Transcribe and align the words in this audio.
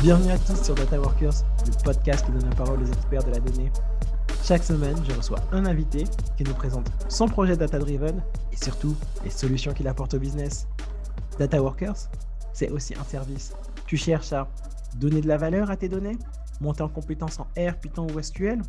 Bienvenue 0.00 0.32
à 0.32 0.38
tous 0.38 0.64
sur 0.64 0.74
Data 0.74 0.98
Workers, 0.98 1.32
le 1.66 1.84
podcast 1.84 2.24
qui 2.24 2.32
donne 2.32 2.48
la 2.48 2.56
parole 2.56 2.82
aux 2.82 2.86
experts 2.86 3.24
de 3.24 3.30
la 3.32 3.40
donnée. 3.40 3.70
Chaque 4.42 4.64
semaine, 4.64 4.96
je 5.06 5.14
reçois 5.14 5.38
un 5.52 5.66
invité 5.66 6.04
qui 6.38 6.44
nous 6.44 6.54
présente 6.54 6.90
son 7.10 7.28
projet 7.28 7.56
data 7.56 7.78
driven 7.78 8.22
et 8.52 8.56
surtout 8.56 8.96
les 9.22 9.30
solutions 9.30 9.74
qu'il 9.74 9.86
apporte 9.86 10.14
au 10.14 10.18
business. 10.18 10.66
Data 11.38 11.60
Workers, 11.60 12.08
c'est 12.54 12.70
aussi 12.70 12.94
un 12.94 13.04
service. 13.04 13.52
Tu 13.86 13.98
cherches 13.98 14.32
à 14.32 14.48
donner 14.96 15.20
de 15.20 15.28
la 15.28 15.36
valeur 15.36 15.70
à 15.70 15.76
tes 15.76 15.88
données, 15.88 16.16
monter 16.60 16.82
en 16.82 16.88
compétences 16.88 17.38
en 17.38 17.46
R, 17.58 17.76
Python 17.80 18.06
ou 18.14 18.22
SQL, 18.22 18.62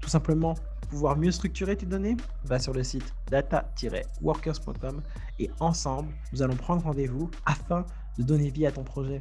tout 0.00 0.10
simplement 0.10 0.56
pouvoir 0.90 1.16
mieux 1.16 1.30
structurer 1.30 1.76
tes 1.76 1.86
données, 1.86 2.16
va 2.44 2.58
sur 2.58 2.74
le 2.74 2.82
site 2.82 3.14
data-workers.com 3.30 5.02
et 5.38 5.50
ensemble, 5.60 6.12
nous 6.32 6.42
allons 6.42 6.56
prendre 6.56 6.82
rendez-vous 6.82 7.30
afin 7.46 7.86
de 8.18 8.24
donner 8.24 8.50
vie 8.50 8.66
à 8.66 8.72
ton 8.72 8.82
projet. 8.82 9.20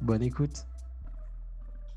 Bonne 0.00 0.22
écoute. 0.22 0.64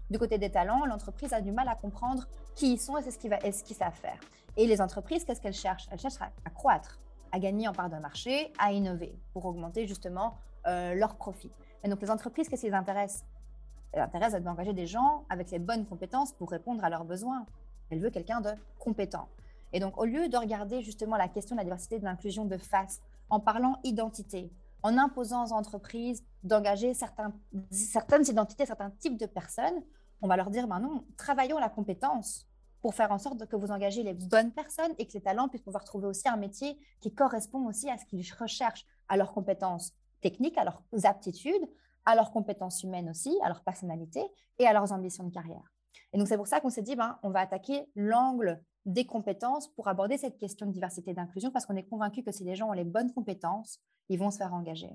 Du 0.10 0.20
côté 0.20 0.38
des 0.38 0.50
talents, 0.50 0.86
l'entreprise 0.86 1.32
a 1.32 1.42
du 1.42 1.52
mal 1.52 1.68
à 1.70 1.76
comprendre 1.76 2.28
qui 2.56 2.74
ils 2.74 2.80
sont 2.80 2.98
et 2.98 3.10
ce 3.10 3.18
qu'ils 3.18 3.32
qu 3.66 3.74
savent 3.74 3.94
faire. 3.94 4.20
Et 4.58 4.68
les 4.68 4.82
entreprises, 4.82 5.24
qu'est-ce 5.24 5.42
qu'elles 5.42 5.54
cherchent? 5.54 5.88
Elles 5.92 6.00
cherchent 6.00 6.22
à, 6.22 6.50
croître, 6.50 7.00
à 7.32 7.40
gagner 7.40 7.68
en 7.68 7.74
part 7.74 7.90
de 7.90 7.96
marché, 7.96 8.52
à 8.60 8.72
innover 8.72 9.16
pour 9.32 9.46
augmenter 9.46 9.88
justement 9.88 10.38
euh, 10.68 10.94
leur 10.96 11.16
profit. 11.16 11.52
Et 11.84 11.90
donc 11.90 12.02
les 12.02 12.12
entreprises, 12.12 12.50
qu'est-ce 12.50 12.62
qui 12.62 12.68
les 12.68 12.74
intéresse 12.74 13.26
Elles 13.92 14.02
intéressent 14.02 14.42
d'engager 14.42 14.74
des 14.74 14.88
gens 14.88 15.24
avec 15.30 15.52
les 15.52 15.60
bonnes 15.60 15.86
compétences 15.86 16.34
pour 16.34 16.50
répondre 16.52 16.84
à 16.84 16.90
leurs 16.90 17.06
besoins. 17.06 17.46
Elle 17.90 18.00
veut 18.00 18.10
quelqu'un 18.10 18.42
de 18.42 18.52
compétent. 18.80 19.28
Et 19.72 19.80
donc, 19.80 19.98
au 19.98 20.06
lieu 20.06 20.30
de 20.30 20.38
regarder 20.38 20.82
justement 20.82 21.18
la 21.18 21.28
question 21.28 21.56
de 21.56 21.60
la 21.60 21.64
diversité 21.64 21.96
et 21.96 22.00
de 22.00 22.06
l'inclusion 22.06 22.46
de 22.46 22.58
face, 22.58 23.02
en 23.30 23.40
parlant 23.40 23.80
identité, 23.84 24.52
en 24.84 24.98
imposant 24.98 25.46
aux 25.46 25.54
entreprises 25.54 26.24
d'engager 26.44 26.94
certaines 26.94 28.30
identités, 28.30 28.66
certains 28.66 28.92
types 28.92 29.18
de 29.18 29.26
personnes, 29.26 29.82
on 30.22 30.28
va 30.28 30.38
leur 30.38 30.50
dire, 30.50 30.68
ben 30.68 30.80
non, 30.80 31.06
travaillons 31.18 31.58
la 31.58 31.70
compétence 31.70 32.48
pour 32.82 32.94
faire 32.94 33.12
en 33.12 33.18
sorte 33.18 33.46
que 33.48 33.56
vous 33.56 33.72
engagez 33.72 34.04
les 34.04 34.14
bonnes 34.14 34.52
personnes 34.52 34.94
et 34.98 35.08
que 35.08 35.14
les 35.14 35.22
talents 35.22 35.48
puissent 35.48 35.62
pouvoir 35.62 35.86
trouver 35.86 36.08
aussi 36.08 36.28
un 36.28 36.36
métier 36.36 36.78
qui 37.00 37.14
correspond 37.14 37.66
aussi 37.66 37.90
à 37.90 37.98
ce 37.98 38.06
qu'ils 38.06 38.26
recherchent, 38.38 38.86
à 39.08 39.18
leurs 39.18 39.34
compétences 39.34 39.94
techniques, 40.22 40.58
à 40.58 40.66
leurs 40.66 40.82
aptitudes, 41.06 41.70
à 42.06 42.16
leurs 42.16 42.32
compétences 42.32 42.84
humaines 42.84 43.10
aussi, 43.10 43.38
à 43.44 43.48
leur 43.48 43.64
personnalité 43.64 44.22
et 44.60 44.68
à 44.68 44.74
leurs 44.74 44.92
ambitions 44.92 45.24
de 45.24 45.34
carrière. 45.34 45.73
Et 46.14 46.18
donc, 46.18 46.28
c'est 46.28 46.38
pour 46.38 46.48
ça 46.48 46.60
qu'on 46.60 46.70
s'est 46.70 46.82
dit, 46.82 46.96
ben, 46.96 47.18
on 47.24 47.30
va 47.30 47.42
attaquer 47.42 47.86
l'angle 47.96 48.62
des 48.86 49.06
compétences 49.06 49.70
pour 49.70 49.88
aborder 49.88 50.18
cette 50.18 50.38
question 50.38 50.66
de 50.66 50.72
diversité 50.72 51.12
et 51.12 51.14
d'inclusion 51.14 51.52
parce 51.52 51.66
qu'on 51.66 51.76
est 51.76 51.88
convaincu 51.88 52.24
que 52.24 52.32
si 52.32 52.44
les 52.44 52.56
gens 52.56 52.70
ont 52.70 52.74
les 52.74 52.84
bonnes 52.84 53.14
compétences, 53.14 53.80
ils 54.10 54.20
vont 54.20 54.30
se 54.30 54.38
faire 54.38 54.54
engager. 54.54 54.90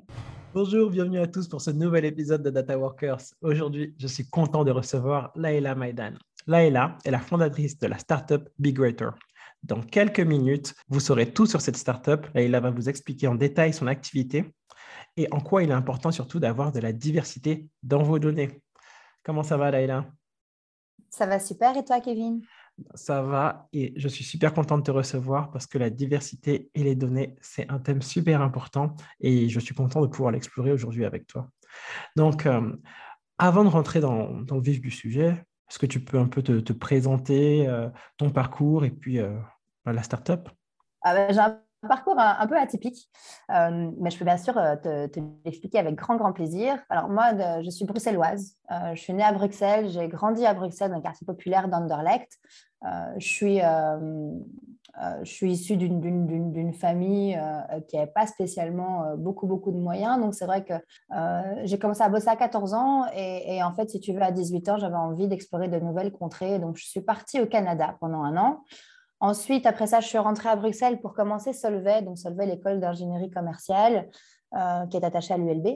Bonjour, 0.53 0.91
bienvenue 0.91 1.21
à 1.21 1.27
tous 1.27 1.49
pour 1.49 1.61
ce 1.61 1.71
nouvel 1.71 2.05
épisode 2.05 2.43
de 2.43 2.51
Data 2.51 2.79
Workers. 2.79 3.21
Aujourd'hui, 3.41 3.95
je 3.99 4.07
suis 4.07 4.29
content 4.29 4.65
de 4.65 4.71
recevoir 4.71 5.33
Laila 5.37 5.75
Maïdan. 5.75 6.13
Laila 6.47 6.97
est 7.05 7.11
la 7.11 7.19
fondatrice 7.19 7.79
de 7.79 7.87
la 7.87 7.99
startup 7.99 8.49
Big 8.59 8.77
Greater. 8.77 9.15
Dans 9.62 9.83
quelques 9.83 10.21
minutes, 10.21 10.75
vous 10.89 11.01
saurez 11.01 11.33
tout 11.33 11.47
sur 11.47 11.61
cette 11.61 11.77
startup. 11.77 12.27
Laila 12.35 12.61
va 12.61 12.71
vous 12.71 12.89
expliquer 12.89 13.27
en 13.27 13.35
détail 13.35 13.73
son 13.73 13.87
activité 13.87 14.55
et 15.17 15.27
en 15.33 15.41
quoi 15.41 15.62
il 15.62 15.71
est 15.71 15.75
important 15.75 16.11
surtout 16.11 16.39
d'avoir 16.39 16.73
de 16.73 16.81
la 16.81 16.93
diversité 16.93 17.69
dans 17.83 18.03
vos 18.03 18.19
données. 18.19 18.62
Comment 19.25 19.43
ça 19.43 19.57
va, 19.57 19.71
Laila? 19.71 20.07
Ça 21.11 21.27
va 21.27 21.39
super. 21.39 21.77
Et 21.77 21.84
toi, 21.84 22.01
Kevin? 22.01 22.42
Ça 22.95 23.23
va. 23.23 23.69
Et 23.73 23.92
je 23.97 24.09
suis 24.09 24.25
super 24.25 24.55
content 24.55 24.78
de 24.78 24.83
te 24.83 24.91
recevoir 24.91 25.50
parce 25.50 25.67
que 25.67 25.78
la 25.78 25.91
diversité 25.91 26.70
et 26.75 26.84
les 26.84 26.95
données, 26.95 27.37
c'est 27.41 27.69
un 27.70 27.78
thème 27.78 28.03
super 28.03 28.41
important. 28.41 28.95
Et 29.20 29.48
je 29.48 29.61
suis 29.61 29.75
content 29.75 30.00
de 30.00 30.06
pouvoir 30.06 30.33
l'explorer 30.33 30.73
aujourd'hui 30.73 31.05
avec 31.05 31.27
toi. 31.27 31.48
Donc, 32.17 32.47
euh, 32.47 32.73
avant 33.39 33.65
de 33.65 33.69
rentrer 33.69 34.00
dans, 34.00 34.28
le 34.28 34.61
vif 34.61 34.81
du 34.81 34.91
sujet, 34.91 35.44
est-ce 35.69 35.78
que 35.78 35.87
tu 35.87 36.00
peux 36.00 36.19
un 36.19 36.28
peu 36.28 36.43
te, 36.43 36.72
présenter 36.72 37.69
euh, 37.69 37.88
ton 38.16 38.31
parcours 38.31 38.84
et 38.84 38.91
puis 38.91 39.19
euh, 39.19 39.37
la 39.84 40.03
startup? 40.03 40.49
Ah 41.03 41.15
ben, 41.15 41.38
un 41.38 41.60
parcours 41.87 42.19
un, 42.19 42.47
peu 42.47 42.59
atypique, 42.59 43.09
euh, 43.50 43.91
mais 44.00 44.11
je 44.11 44.19
peux 44.19 44.25
bien 44.25 44.37
sûr 44.37 44.56
euh, 44.59 44.77
te, 44.77 45.21
l'expliquer 45.44 45.78
avec 45.78 45.94
grand, 45.94 46.16
grand 46.16 46.33
plaisir. 46.33 46.78
Alors 46.91 47.09
moi, 47.09 47.33
je 47.62 47.71
suis 47.71 47.84
bruxelloise. 47.84 48.56
Euh, 48.72 48.94
je 48.94 49.00
suis 49.00 49.12
née 49.12 49.22
à 49.22 49.33
Bruxelles. 49.33 49.89
J'ai 49.91 50.09
grandi 50.09 50.44
à 50.44 50.55
Bruxelles, 50.55 50.91
dans 50.91 50.97
le 50.97 51.03
quartier 51.03 51.27
populaire 51.27 51.69
d'Anderlecht. 51.69 52.33
je 53.16 53.27
suis, 53.27 53.59
je 53.59 55.31
suis 55.31 55.53
issue 55.53 55.77
d'une 55.77 56.72
famille 56.72 57.41
qui 57.89 57.97
n'avait 57.97 58.10
pas 58.10 58.27
spécialement 58.27 59.15
beaucoup, 59.16 59.47
beaucoup 59.47 59.71
de 59.71 59.78
moyens. 59.78 60.19
Donc 60.19 60.34
c'est 60.34 60.47
vrai 60.47 60.65
que 60.65 60.75
j'ai 61.65 61.78
commencé 61.78 62.03
à 62.03 62.09
bosser 62.09 62.28
à 62.28 62.37
14 62.37 62.75
ans 62.75 63.06
et, 63.15 63.56
et, 63.56 63.62
en 63.62 63.72
fait, 63.72 63.91
si 63.91 64.00
tu 64.00 64.12
veux, 64.12 64.22
à 64.22 64.33
18 64.33 64.69
ans, 64.71 64.78
j'avais 64.78 64.97
envie 64.97 65.28
d'explorer 65.28 65.69
de 65.69 65.78
nouvelles 65.78 66.12
contrées. 66.12 66.59
Donc 66.59 66.77
je 66.77 66.87
suis 66.87 67.03
partie 67.03 67.41
au 67.41 67.47
Canada 67.47 67.97
pendant 68.00 68.22
un 68.22 68.37
an. 68.37 68.65
Ensuite, 69.21 69.67
après 69.67 69.89
ça, 69.89 70.01
je 70.01 70.06
suis 70.06 70.19
rentrée 70.19 70.49
à 70.49 70.56
Bruxelles 70.56 71.01
pour 71.01 71.12
commencer 71.12 71.53
Solvay, 71.53 72.03
donc 72.03 72.19
Solvay, 72.19 72.47
l'école 72.47 72.79
d'ingénierie 72.79 73.31
commerciale 73.31 74.09
euh, 74.55 74.87
qui 74.87 74.97
est 74.97 75.05
attachée 75.05 75.34
à 75.34 75.39
l'ULB. 75.39 75.67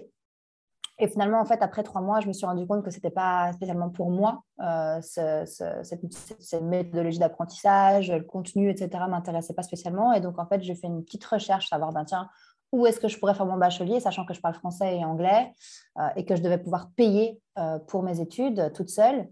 Et 0.98 1.08
finalement, 1.08 1.40
en 1.40 1.44
fait, 1.44 1.60
après 1.62 1.82
trois 1.82 2.00
mois, 2.00 2.20
je 2.20 2.28
me 2.28 2.32
suis 2.32 2.46
rendu 2.46 2.64
compte 2.66 2.84
que 2.84 2.90
ce 2.90 2.96
n'était 2.96 3.10
pas 3.10 3.52
spécialement 3.52 3.90
pour 3.90 4.10
moi. 4.10 4.44
Euh, 4.60 5.00
cette, 5.00 6.62
méthodologie 6.62 7.18
d'apprentissage, 7.18 8.12
le 8.12 8.22
contenu, 8.22 8.70
etc., 8.70 8.88
ne 9.06 9.10
m'intéressait 9.10 9.54
pas 9.54 9.64
spécialement. 9.64 10.12
Et 10.12 10.20
donc, 10.20 10.38
en 10.38 10.46
fait, 10.46 10.62
j'ai 10.62 10.76
fait 10.76 10.86
une 10.86 11.02
petite 11.02 11.24
recherche, 11.24 11.68
savoir, 11.68 11.92
ben, 11.92 12.04
tiens, 12.04 12.28
où 12.70 12.86
est-ce 12.86 13.00
que 13.00 13.08
je 13.08 13.18
pourrais 13.18 13.34
faire 13.34 13.46
mon 13.46 13.56
bachelier, 13.56 13.98
sachant 13.98 14.24
que 14.24 14.34
je 14.34 14.40
parle 14.40 14.54
français 14.54 14.98
et 14.98 15.04
anglais, 15.04 15.52
euh, 15.98 16.08
et 16.14 16.24
que 16.24 16.36
je 16.36 16.42
devais 16.42 16.58
pouvoir 16.58 16.90
payer 16.94 17.40
pour 17.88 18.02
mes 18.02 18.20
études 18.20 18.72
toute 18.72 18.88
seule. 18.88 19.28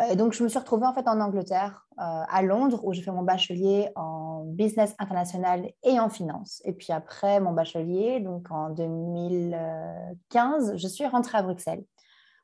Euh, 0.00 0.16
donc, 0.16 0.32
je 0.32 0.42
me 0.42 0.48
suis 0.48 0.58
retrouvée 0.58 0.86
en 0.86 0.92
fait 0.92 1.06
en 1.06 1.20
Angleterre, 1.20 1.86
euh, 1.98 2.22
à 2.28 2.42
Londres, 2.42 2.80
où 2.84 2.92
j'ai 2.92 3.02
fait 3.02 3.12
mon 3.12 3.22
bachelier 3.22 3.90
en 3.94 4.42
business 4.44 4.94
international 4.98 5.70
et 5.84 6.00
en 6.00 6.08
finance. 6.08 6.60
Et 6.64 6.72
puis 6.72 6.92
après 6.92 7.38
mon 7.40 7.52
bachelier, 7.52 8.20
donc 8.20 8.50
en 8.50 8.70
2015, 8.70 10.76
je 10.76 10.88
suis 10.88 11.06
rentrée 11.06 11.38
à 11.38 11.42
Bruxelles, 11.42 11.84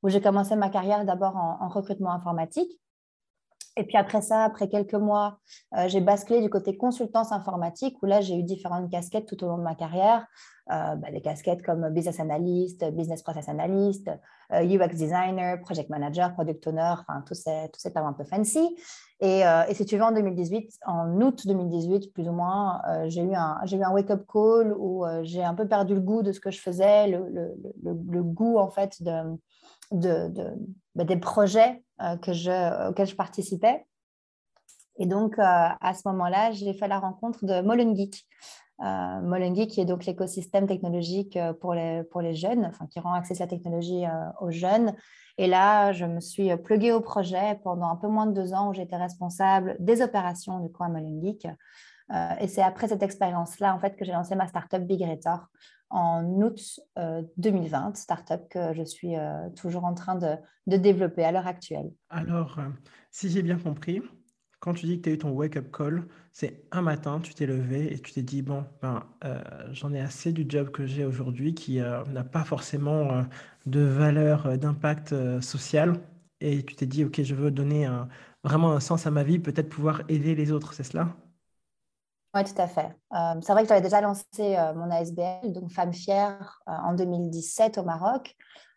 où 0.03 0.09
j'ai 0.09 0.21
commencé 0.21 0.55
ma 0.55 0.71
carrière 0.71 1.05
d'abord 1.05 1.37
en, 1.37 1.69
recrutement 1.69 2.13
informatique. 2.13 2.71
Et 3.77 3.85
puis 3.85 3.97
après 3.97 4.21
ça, 4.21 4.45
après 4.45 4.69
quelques 4.69 4.95
mois, 4.95 5.39
euh, 5.77 5.89
j'ai 5.89 6.01
basculé 6.01 6.41
du 6.41 6.51
côté 6.51 6.77
consultance 6.77 7.33
informatique, 7.33 7.97
où 8.03 8.07
là, 8.07 8.21
j'ai 8.21 8.37
eu 8.37 8.43
différentes 8.43 8.91
casquettes 8.91 9.27
tout 9.27 9.43
au 9.45 9.49
long 9.49 9.59
de 9.59 9.63
ma 9.63 9.75
carrière. 9.75 10.27
Euh, 10.71 10.95
bah, 10.95 11.11
des 11.11 11.21
casquettes 11.21 11.63
comme 11.63 11.89
business 11.89 12.21
analyst, 12.21 12.85
business 12.93 13.23
process 13.25 13.49
analyst, 13.49 14.09
euh, 14.53 14.63
UX 14.63 14.95
designer, 14.95 15.61
project 15.63 15.91
manager, 15.91 16.33
product 16.33 16.65
owner, 16.69 16.95
enfin, 17.01 17.25
tous 17.27 17.35
ces, 17.35 17.69
tous 17.73 17.81
ces 17.81 17.93
termes 17.93 18.07
un 18.07 18.13
peu 18.13 18.23
fancy. 18.23 18.77
Et, 19.21 19.45
euh, 19.45 19.65
et, 19.69 19.75
si 19.75 19.85
tu 19.85 19.97
veux, 19.97 20.05
en 20.05 20.13
2018, 20.13 20.79
en 20.87 21.21
août 21.23 21.45
2018, 21.45 22.13
plus 22.13 22.29
ou 22.29 22.33
moins, 22.33 22.81
j'ai 23.09 23.23
eu 23.23 23.35
un, 23.35 23.59
un 23.61 23.91
wake-up 23.91 24.25
call 24.33 24.73
où 24.79 25.05
j'ai 25.23 25.43
un 25.43 25.55
peu 25.55 25.67
perdu 25.67 25.95
le 25.95 26.01
goût 26.01 26.23
de 26.23 26.31
ce 26.31 26.39
que 26.39 26.53
je 26.53 26.61
faisais, 26.61 27.09
le, 27.09 27.27
le, 27.83 28.23
goût, 28.23 28.59
en 28.59 28.71
fait, 28.71 29.03
de, 29.03 29.11
de, 29.91 30.33
bah, 30.95 31.05
des 31.05 31.17
projets 31.17 31.83
je, 31.99 32.89
auxquels 32.89 33.07
je 33.07 33.17
participais. 33.17 33.85
Et 34.99 35.07
donc, 35.07 35.37
à 35.39 35.95
ce 35.95 36.07
moment-là, 36.09 36.53
j'ai 36.53 36.75
fait 36.75 36.89
la 36.89 36.99
rencontre 36.99 37.45
de 37.47 37.61
Molen 37.63 37.97
Geek. 37.97 38.27
Euh, 38.83 39.21
Molengi, 39.21 39.67
qui 39.67 39.83
est 39.83 39.85
donc 39.85 40.07
l'écosystème 40.07 40.67
technologique 40.67 41.37
euh, 41.37 41.53
pour 41.53 41.75
les, 41.75 42.35
jeunes, 42.35 42.65
enfin, 42.65 42.87
qui 42.87 42.99
rend 42.99 43.13
accès 43.13 43.35
à 43.37 43.45
la 43.45 43.47
technologie 43.47 44.07
euh, 44.07 44.11
aux 44.41 44.51
jeunes. 44.51 44.95
Et 45.37 45.47
là, 45.47 45.93
je 45.93 46.07
me 46.07 46.21
suis 46.21 46.57
pluguée 46.57 46.93
au 46.93 47.01
projet 47.01 47.61
pendant 47.63 47.89
un 47.89 47.97
peu 47.97 48.09
moins 48.09 48.27
de 48.27 48.33
deux 48.33 48.55
ans 48.55 48.71
où 48.71 48.75
j'étais 48.75 48.97
responsable 48.97 49.77
des 49.81 50.01
opérations 50.01 50.61
du 50.61 50.73
coin 50.73 50.89
Molengeek. 50.89 51.47
Euh, 52.13 52.35
et 52.41 52.49
c'est 52.49 52.63
après 52.63 52.89
cette 52.89 53.03
expérience-là, 53.03 53.75
en 53.75 53.79
fait, 53.79 53.97
que 53.97 54.05
j'ai 54.05 54.13
lancé 54.13 54.35
ma 54.35 54.49
startup 54.49 54.83
Big 54.83 55.03
Retor 55.03 55.47
en 55.91 56.25
août 56.43 56.81
2020, 57.37 57.97
startup 57.97 58.49
que 58.49 58.73
je 58.75 58.83
suis 58.83 59.15
toujours 59.57 59.85
en 59.85 59.95
train 59.95 60.17
de, 60.17 60.77
développer 60.77 61.25
à 61.25 61.33
l'heure 61.33 61.47
actuelle. 61.47 61.91
Alors, 62.09 62.59
si 63.11 63.29
j'ai 63.29 63.43
bien 63.43 63.59
compris, 63.59 64.03
quand 64.61 64.75
tu 64.75 64.87
dis 64.87 64.99
que 64.99 65.05
tu 65.05 65.09
as 65.09 65.13
eu 65.15 65.19
ton 65.19 65.31
wake-up 65.31 65.71
call, 65.73 66.07
c'est 66.33 66.63
un 66.71 66.83
matin, 66.83 67.19
tu 67.21 67.35
t'es 67.35 67.47
levé 67.47 67.93
et 67.93 67.99
tu 67.99 68.13
t'es 68.13 68.23
dit, 68.23 68.43
bon, 68.43 68.67
ben, 68.83 69.05
euh, 69.25 69.43
j'en 69.73 69.93
ai 69.95 70.01
assez 70.01 70.33
du 70.33 70.45
job 70.47 70.71
que 70.71 70.87
j'ai 70.87 71.07
aujourd'hui 71.07 71.55
qui 71.55 71.81
euh, 71.81 72.05
n'a 72.05 72.25
pas 72.25 72.45
forcément 72.45 73.11
euh, 73.11 73.23
de 73.65 73.81
valeur, 73.81 74.59
d'impact 74.59 75.15
social. 75.41 75.99
Et 76.43 76.63
tu 76.63 76.77
t'es 76.77 76.87
dit, 76.87 77.05
OK, 77.05 77.23
je 77.23 77.35
veux 77.35 77.51
donner 77.51 77.89
vraiment 78.45 78.73
un 78.73 78.81
sens 78.81 79.07
à 79.07 79.11
ma 79.11 79.23
vie, 79.25 79.39
peut-être 79.39 79.69
pouvoir 79.69 80.03
aider 80.09 80.35
les 80.35 80.53
autres, 80.53 80.73
c'est 80.75 80.85
cela? 80.85 81.17
Oui, 82.35 82.45
tout 82.45 82.61
à 82.63 82.67
fait. 82.67 82.95
c'est 83.43 83.53
vrai 83.53 83.63
que 83.63 83.69
j'avais 83.69 83.81
déjà 83.81 84.01
lancé 84.01 84.57
mon 84.77 84.91
ASBL, 84.91 85.53
donc 85.53 85.71
Femme 85.73 85.93
Fière, 85.93 86.63
en 86.67 86.95
2017 86.95 87.79
au 87.79 87.83
Maroc. 87.83 88.37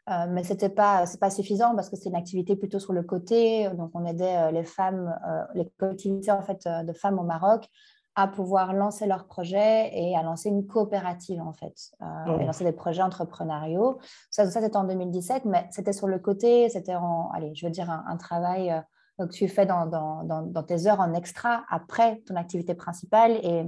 Euh, 0.10 0.26
mais 0.30 0.44
ce 0.44 0.52
n'était 0.52 0.70
pas, 0.70 1.06
pas 1.20 1.30
suffisant 1.30 1.76
parce 1.76 1.90
que 1.90 1.96
c'est 1.96 2.10
une 2.10 2.16
activité 2.16 2.58
plutôt 2.58 2.80
sur 2.80 2.92
le 2.92 3.04
côté. 3.04 3.70
Donc, 3.70 3.92
on 3.94 4.06
aidait 4.06 4.36
euh, 4.36 4.52
les 4.52 4.66
femmes, 4.66 5.18
euh, 5.26 5.44
les 5.56 5.66
collectivités 5.80 6.32
en 6.32 6.42
fait, 6.42 6.68
de 6.68 6.92
femmes 6.94 7.20
au 7.20 7.24
Maroc 7.24 7.70
à 8.16 8.28
pouvoir 8.28 8.74
lancer 8.74 9.08
leur 9.08 9.26
projet 9.26 9.90
et 9.94 10.16
à 10.16 10.22
lancer 10.22 10.50
une 10.50 10.68
coopérative 10.68 11.42
en 11.42 11.54
fait, 11.54 11.76
euh, 12.02 12.06
oh. 12.28 12.40
et 12.40 12.46
lancer 12.46 12.64
des 12.64 12.72
projets 12.72 13.02
entrepreneuriaux. 13.02 14.00
Ça, 14.30 14.50
ça 14.50 14.62
c'était 14.62 14.78
en 14.78 14.84
2017, 14.84 15.46
mais 15.46 15.68
c'était 15.72 15.94
sur 15.94 16.08
le 16.08 16.20
côté, 16.20 16.70
c'était 16.70 16.96
en, 16.96 17.32
allez, 17.34 17.56
je 17.56 17.66
veux 17.66 17.72
dire, 17.72 17.90
un, 17.90 18.18
travail 18.18 18.72
euh, 18.72 18.82
que 19.20 19.26
tu 19.26 19.48
fais 19.48 19.66
dans, 19.66 19.86
dans, 19.86 20.24
dans, 20.24 20.64
tes 20.64 20.88
heures 20.88 21.00
en 21.00 21.14
extra 21.14 21.64
après 21.70 22.22
ton 22.26 22.36
activité 22.36 22.74
principale. 22.76 23.32
Et 23.44 23.66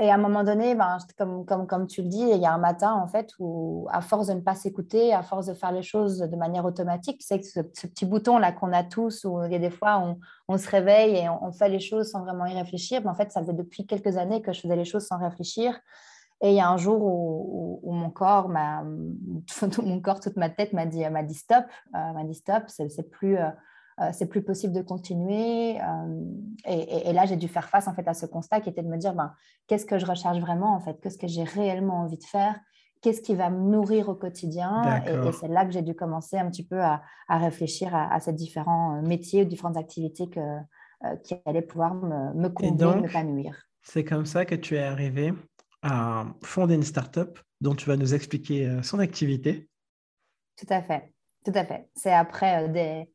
et 0.00 0.10
à 0.10 0.14
un 0.14 0.18
moment 0.18 0.44
donné, 0.44 0.74
ben, 0.74 0.98
comme, 1.16 1.44
comme, 1.44 1.66
comme 1.66 1.86
tu 1.86 2.02
le 2.02 2.08
dis, 2.08 2.20
il 2.20 2.38
y 2.38 2.46
a 2.46 2.52
un 2.52 2.58
matin, 2.58 2.92
en 2.92 3.08
fait, 3.08 3.32
où 3.40 3.88
à 3.90 4.00
force 4.00 4.28
de 4.28 4.34
ne 4.34 4.40
pas 4.40 4.54
s'écouter, 4.54 5.12
à 5.12 5.22
force 5.22 5.46
de 5.46 5.54
faire 5.54 5.72
les 5.72 5.82
choses 5.82 6.18
de 6.18 6.36
manière 6.36 6.64
automatique, 6.64 7.20
c'est 7.20 7.40
que 7.40 7.46
ce, 7.46 7.60
petit 7.60 8.06
bouton-là 8.06 8.52
qu'on 8.52 8.72
a 8.72 8.84
tous, 8.84 9.24
où 9.24 9.42
il 9.44 9.52
y 9.52 9.56
a 9.56 9.58
des 9.58 9.70
fois, 9.70 9.98
on, 9.98 10.18
on 10.46 10.58
se 10.58 10.68
réveille 10.68 11.16
et 11.16 11.28
on, 11.28 11.50
fait 11.52 11.68
les 11.68 11.80
choses 11.80 12.10
sans 12.12 12.22
vraiment 12.22 12.46
y 12.46 12.54
réfléchir. 12.54 13.00
Mais 13.02 13.08
en 13.08 13.14
fait, 13.14 13.32
ça 13.32 13.40
faisait 13.40 13.54
depuis 13.54 13.86
quelques 13.86 14.16
années 14.18 14.40
que 14.40 14.52
je 14.52 14.60
faisais 14.60 14.76
les 14.76 14.84
choses 14.84 15.06
sans 15.06 15.18
réfléchir. 15.18 15.76
Et 16.42 16.50
il 16.50 16.54
y 16.54 16.60
a 16.60 16.68
un 16.68 16.76
jour 16.76 17.02
où, 17.02 17.90
mon 17.90 18.10
corps, 18.10 18.48
tout 19.72 19.82
mon 19.82 20.00
corps, 20.00 20.20
toute 20.20 20.36
ma 20.36 20.50
tête 20.50 20.72
m'a 20.74 20.86
dit, 20.86 21.08
m'a 21.08 21.24
dit 21.24 21.34
stop, 21.34 21.64
euh, 21.96 22.12
m'a 22.12 22.24
dit 22.24 22.34
stop, 22.34 22.64
c'est 22.68 23.10
plus... 23.10 23.38
Euh, 23.38 23.48
euh, 24.00 24.10
c'est 24.12 24.26
plus 24.26 24.42
possible 24.42 24.72
de 24.72 24.82
continuer. 24.82 25.80
Euh, 25.80 26.24
et, 26.66 27.12
là, 27.12 27.26
j'ai 27.26 27.36
dû 27.36 27.48
faire 27.48 27.68
face 27.68 27.88
en 27.88 27.94
fait 27.94 28.06
à 28.06 28.14
ce 28.14 28.26
constat 28.26 28.60
qui 28.60 28.68
était 28.68 28.82
de 28.82 28.88
me 28.88 28.96
dire, 28.96 29.14
ben, 29.14 29.32
qu'est-ce 29.66 29.86
que 29.86 29.98
je 29.98 30.06
recherche 30.06 30.38
vraiment 30.38 30.74
en 30.74 30.80
fait, 30.80 31.00
qu'est-ce 31.00 31.18
que 31.18 31.26
j'ai 31.26 31.42
réellement 31.42 32.02
envie 32.02 32.18
de 32.18 32.24
faire, 32.24 32.60
qu'est-ce 33.02 33.20
qui 33.20 33.34
va 33.34 33.50
me 33.50 33.58
nourrir 33.58 34.08
au 34.08 34.14
quotidien? 34.14 35.02
Et, 35.04 35.32
c'est 35.32 35.48
là 35.48 35.64
que 35.64 35.72
j'ai 35.72 35.82
dû 35.82 35.94
commencer 35.94 36.38
un 36.38 36.48
petit 36.48 36.64
peu 36.64 36.80
à, 36.80 37.02
réfléchir 37.28 37.92
à, 37.94 38.20
ces 38.20 38.32
différents 38.32 38.96
euh, 38.96 39.02
métiers 39.02 39.42
ou 39.42 39.46
différentes 39.46 39.76
activités 39.76 40.28
que, 40.28 40.40
qui 41.24 41.34
allaient 41.44 41.62
pouvoir 41.62 41.94
me, 41.94 42.34
me 42.34 42.48
combler, 42.48 43.00
m'épanouir. 43.00 43.68
C'est 43.82 44.04
comme 44.04 44.26
ça 44.26 44.44
que 44.44 44.54
tu 44.54 44.76
es 44.76 44.82
arrivé 44.82 45.32
à 45.82 46.26
fonder 46.42 46.74
une 46.74 46.82
startup 46.82 47.38
dont 47.60 47.74
tu 47.74 47.86
vas 47.86 47.96
nous 47.96 48.14
expliquer 48.14 48.80
son 48.82 49.00
activité. 49.00 49.68
Tout 50.56 50.66
à 50.70 50.82
fait, 50.82 51.12
tout 51.44 51.52
à 51.54 51.64
fait. 51.64 51.88
C'est 51.94 52.12
après 52.12 52.68
des, 52.68 53.08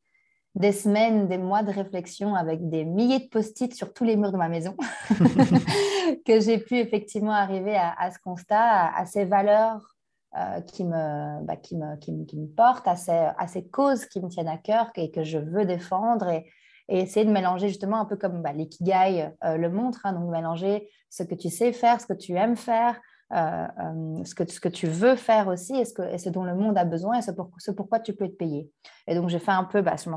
des 0.55 0.71
semaines, 0.71 1.27
des 1.27 1.37
mois 1.37 1.63
de 1.63 1.71
réflexion 1.71 2.35
avec 2.35 2.69
des 2.69 2.85
milliers 2.85 3.19
de 3.19 3.27
post-it 3.27 3.73
sur 3.73 3.93
tous 3.93 4.03
les 4.03 4.15
murs 4.15 4.31
de 4.31 4.37
ma 4.37 4.49
maison 4.49 4.75
que 6.25 6.39
j'ai 6.39 6.59
pu 6.59 6.77
effectivement 6.77 7.31
arriver 7.31 7.75
à, 7.75 8.11
ce 8.11 8.19
constat, 8.19 8.93
à, 8.93 9.05
ces 9.05 9.25
valeurs 9.25 9.95
euh, 10.37 10.61
qui, 10.61 10.83
me, 10.83 11.43
bah, 11.43 11.55
qui, 11.55 11.75
me, 11.75 11.95
qui, 11.97 12.11
me, 12.11 12.47
portent, 12.47 12.87
à 12.87 12.95
ces, 12.95 13.11
à 13.11 13.47
ces, 13.47 13.67
causes 13.67 14.05
qui 14.05 14.21
me 14.21 14.29
tiennent 14.29 14.47
à 14.47 14.57
cœur 14.57 14.91
et 14.95 15.11
que 15.11 15.23
je 15.23 15.37
veux 15.37 15.65
défendre 15.65 16.29
et, 16.29 16.45
essayer 16.89 17.25
de 17.25 17.31
mélanger 17.31 17.69
justement 17.69 17.97
un 18.01 18.05
peu 18.05 18.17
comme 18.17 18.41
bah, 18.41 18.51
l'ikigai 18.51 19.29
euh, 19.45 19.55
le 19.55 19.69
montre, 19.69 20.01
hein, 20.05 20.11
donc 20.11 20.29
mélanger 20.29 20.89
ce 21.09 21.23
que 21.23 21.33
tu 21.33 21.49
sais 21.49 21.71
faire, 21.71 22.01
ce 22.01 22.05
que 22.05 22.13
tu 22.13 22.33
aimes 22.33 22.57
faire, 22.57 22.99
ce, 23.33 24.35
que, 24.35 24.49
ce 24.49 24.59
que 24.59 24.69
tu 24.69 24.87
veux 24.87 25.15
faire 25.15 25.47
aussi 25.47 25.75
et 25.75 25.85
ce, 25.85 25.93
que, 25.93 26.01
et 26.01 26.17
ce 26.17 26.29
dont 26.29 26.43
le 26.43 26.55
monde 26.55 26.77
a 26.77 26.85
besoin 26.85 27.17
et 27.17 27.21
ce, 27.21 27.31
pour, 27.31 27.49
ce 27.57 27.71
pourquoi 27.71 27.99
tu 27.99 28.13
peux 28.13 28.25
être 28.25 28.37
payé. 28.37 28.69
Et 29.07 29.15
donc, 29.15 29.29
j'ai 29.29 29.39
fait 29.39 29.51
un 29.51 29.63
peu 29.63 29.81
bah, 29.81 29.95
ce, 29.97 30.09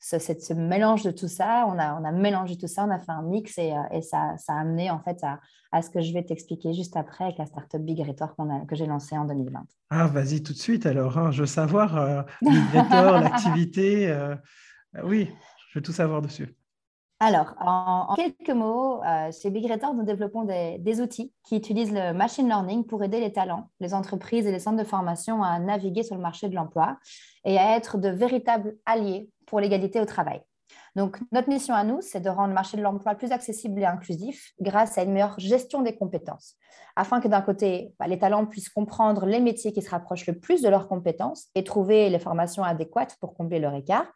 ce, 0.00 0.18
ce, 0.18 0.52
mélange 0.54 1.02
de 1.02 1.10
tout 1.10 1.28
ça. 1.28 1.66
On 1.68 1.78
a, 1.78 1.94
on 2.00 2.04
a 2.04 2.12
mélangé 2.12 2.56
tout 2.56 2.66
ça, 2.66 2.84
on 2.84 2.90
a 2.90 2.98
fait 2.98 3.12
un 3.12 3.22
mix 3.22 3.58
et, 3.58 3.72
euh, 3.72 3.82
et 3.92 4.02
ça, 4.02 4.34
ça, 4.38 4.54
a 4.54 4.60
amené 4.60 4.90
en 4.90 5.00
fait 5.00 5.22
à, 5.22 5.40
à 5.72 5.82
ce 5.82 5.90
que 5.90 6.00
je 6.00 6.12
vais 6.12 6.22
t'expliquer 6.22 6.72
juste 6.72 6.96
après 6.96 7.24
avec 7.24 7.38
la 7.38 7.46
startup 7.46 7.80
Big 7.80 8.00
Retor 8.00 8.34
que 8.66 8.76
j'ai 8.76 8.86
lancée 8.86 9.16
en 9.16 9.24
2020. 9.24 9.64
Ah, 9.90 10.06
vas-y 10.06 10.42
tout 10.42 10.52
de 10.52 10.58
suite 10.58 10.86
alors. 10.86 11.16
Hein. 11.18 11.30
Je 11.30 11.40
veux 11.40 11.46
savoir 11.46 11.96
euh, 11.96 12.22
Big 12.42 12.72
l'activité. 12.74 14.14
oui, 15.04 15.30
je 15.70 15.78
veux 15.78 15.82
tout 15.82 15.92
savoir 15.92 16.22
dessus. 16.22 16.54
Alors, 17.20 17.54
en, 17.60 18.14
quelques 18.14 18.50
mots, 18.50 19.02
euh, 19.02 19.32
chez 19.32 19.50
Big 19.50 19.68
Retor, 19.68 19.92
nous 19.92 20.04
développons 20.04 20.44
des, 20.44 21.00
outils 21.00 21.32
qui 21.42 21.56
utilisent 21.56 21.92
le 21.92 22.12
machine 22.12 22.46
learning 22.46 22.84
pour 22.84 23.02
aider 23.02 23.18
les 23.18 23.32
talents, 23.32 23.70
les 23.80 23.92
entreprises 23.92 24.46
et 24.46 24.52
les 24.52 24.60
centres 24.60 24.76
de 24.76 24.84
formation 24.84 25.42
à 25.42 25.58
naviguer 25.58 26.04
sur 26.04 26.14
le 26.14 26.22
marché 26.22 26.48
de 26.48 26.54
l'emploi 26.54 26.96
et 27.44 27.58
à 27.58 27.76
être 27.76 27.98
de 27.98 28.08
véritables 28.08 28.76
alliés 28.86 29.30
pour 29.46 29.58
l'égalité 29.58 30.00
au 30.00 30.04
travail. 30.04 30.42
Donc, 30.94 31.18
notre 31.32 31.48
mission 31.48 31.74
à 31.74 31.82
nous, 31.82 32.00
c'est 32.02 32.20
de 32.20 32.28
rendre 32.28 32.48
le 32.48 32.54
marché 32.54 32.76
de 32.76 32.82
l'emploi 32.82 33.16
plus 33.16 33.32
accessible 33.32 33.80
et 33.80 33.84
inclusif 33.84 34.52
grâce 34.60 34.96
à 34.96 35.02
une 35.02 35.12
meilleure 35.12 35.38
gestion 35.40 35.82
des 35.82 35.96
compétences, 35.96 36.54
afin 36.94 37.20
que 37.20 37.26
d'un 37.26 37.40
côté, 37.40 37.94
bah, 37.98 38.06
les 38.06 38.18
talents 38.18 38.46
puissent 38.46 38.68
comprendre 38.68 39.26
les 39.26 39.40
métiers 39.40 39.72
qui 39.72 39.82
se 39.82 39.90
rapprochent 39.90 40.26
le 40.26 40.38
plus 40.38 40.62
de 40.62 40.68
leurs 40.68 40.86
compétences 40.86 41.48
et 41.56 41.64
trouver 41.64 42.10
les 42.10 42.18
formations 42.20 42.62
adéquates 42.62 43.16
pour 43.20 43.34
combler 43.34 43.58
leur 43.58 43.74
écart, 43.74 44.06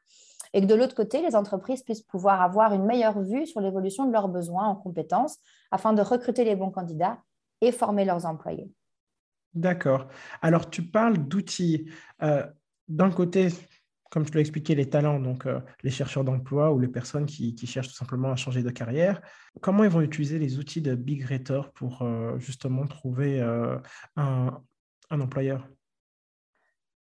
et 0.52 0.60
que 0.60 0.66
de 0.66 0.75
l'autre 0.75 0.94
côté, 0.94 1.22
les 1.22 1.34
entreprises 1.34 1.82
puissent 1.82 2.02
pouvoir 2.02 2.43
avoir 2.43 2.72
une 2.75 2.84
meilleure 2.84 3.20
vue 3.20 3.46
sur 3.46 3.60
l'évolution 3.60 4.06
de 4.06 4.12
leurs 4.12 4.28
besoins 4.28 4.66
en 4.66 4.76
compétences 4.76 5.38
afin 5.70 5.93
de 5.93 6.02
recruter 6.02 6.44
les 6.44 6.56
bons 6.56 6.70
candidats 6.70 7.19
et 7.60 7.72
former 7.72 8.04
leurs 8.04 8.26
employés. 8.26 8.70
D'accord. 9.54 10.08
Alors, 10.40 10.70
tu 10.70 10.82
parles 10.82 11.19
d'outils. 11.19 11.90
Euh, 12.22 12.46
d'un 12.88 13.10
côté, 13.10 13.49
comme 14.10 14.26
je 14.26 14.32
l'ai 14.32 14.40
expliqué, 14.40 14.75
les 14.75 14.88
talents, 14.88 15.20
donc 15.20 15.46
euh, 15.46 15.60
les 15.82 15.90
chercheurs 15.90 16.25
d'emploi 16.25 16.72
ou 16.72 16.78
les 16.78 16.88
personnes 16.88 17.26
qui, 17.26 17.55
cherchent 17.66 17.88
tout 17.88 17.94
simplement 17.94 18.32
à 18.32 18.37
changer 18.37 18.62
de 18.62 18.70
carrière, 18.70 19.20
comment 19.60 19.84
ils 19.84 19.90
vont 19.90 20.00
utiliser 20.00 20.38
les 20.38 20.58
outils 20.58 20.82
de 20.82 20.94
Big 20.94 21.25
Rater 21.25 21.60
pour 21.75 22.02
euh, 22.02 22.38
justement 22.38 22.87
trouver 22.87 23.40
un, 23.40 24.60
un 25.10 25.20
employeur? 25.20 25.66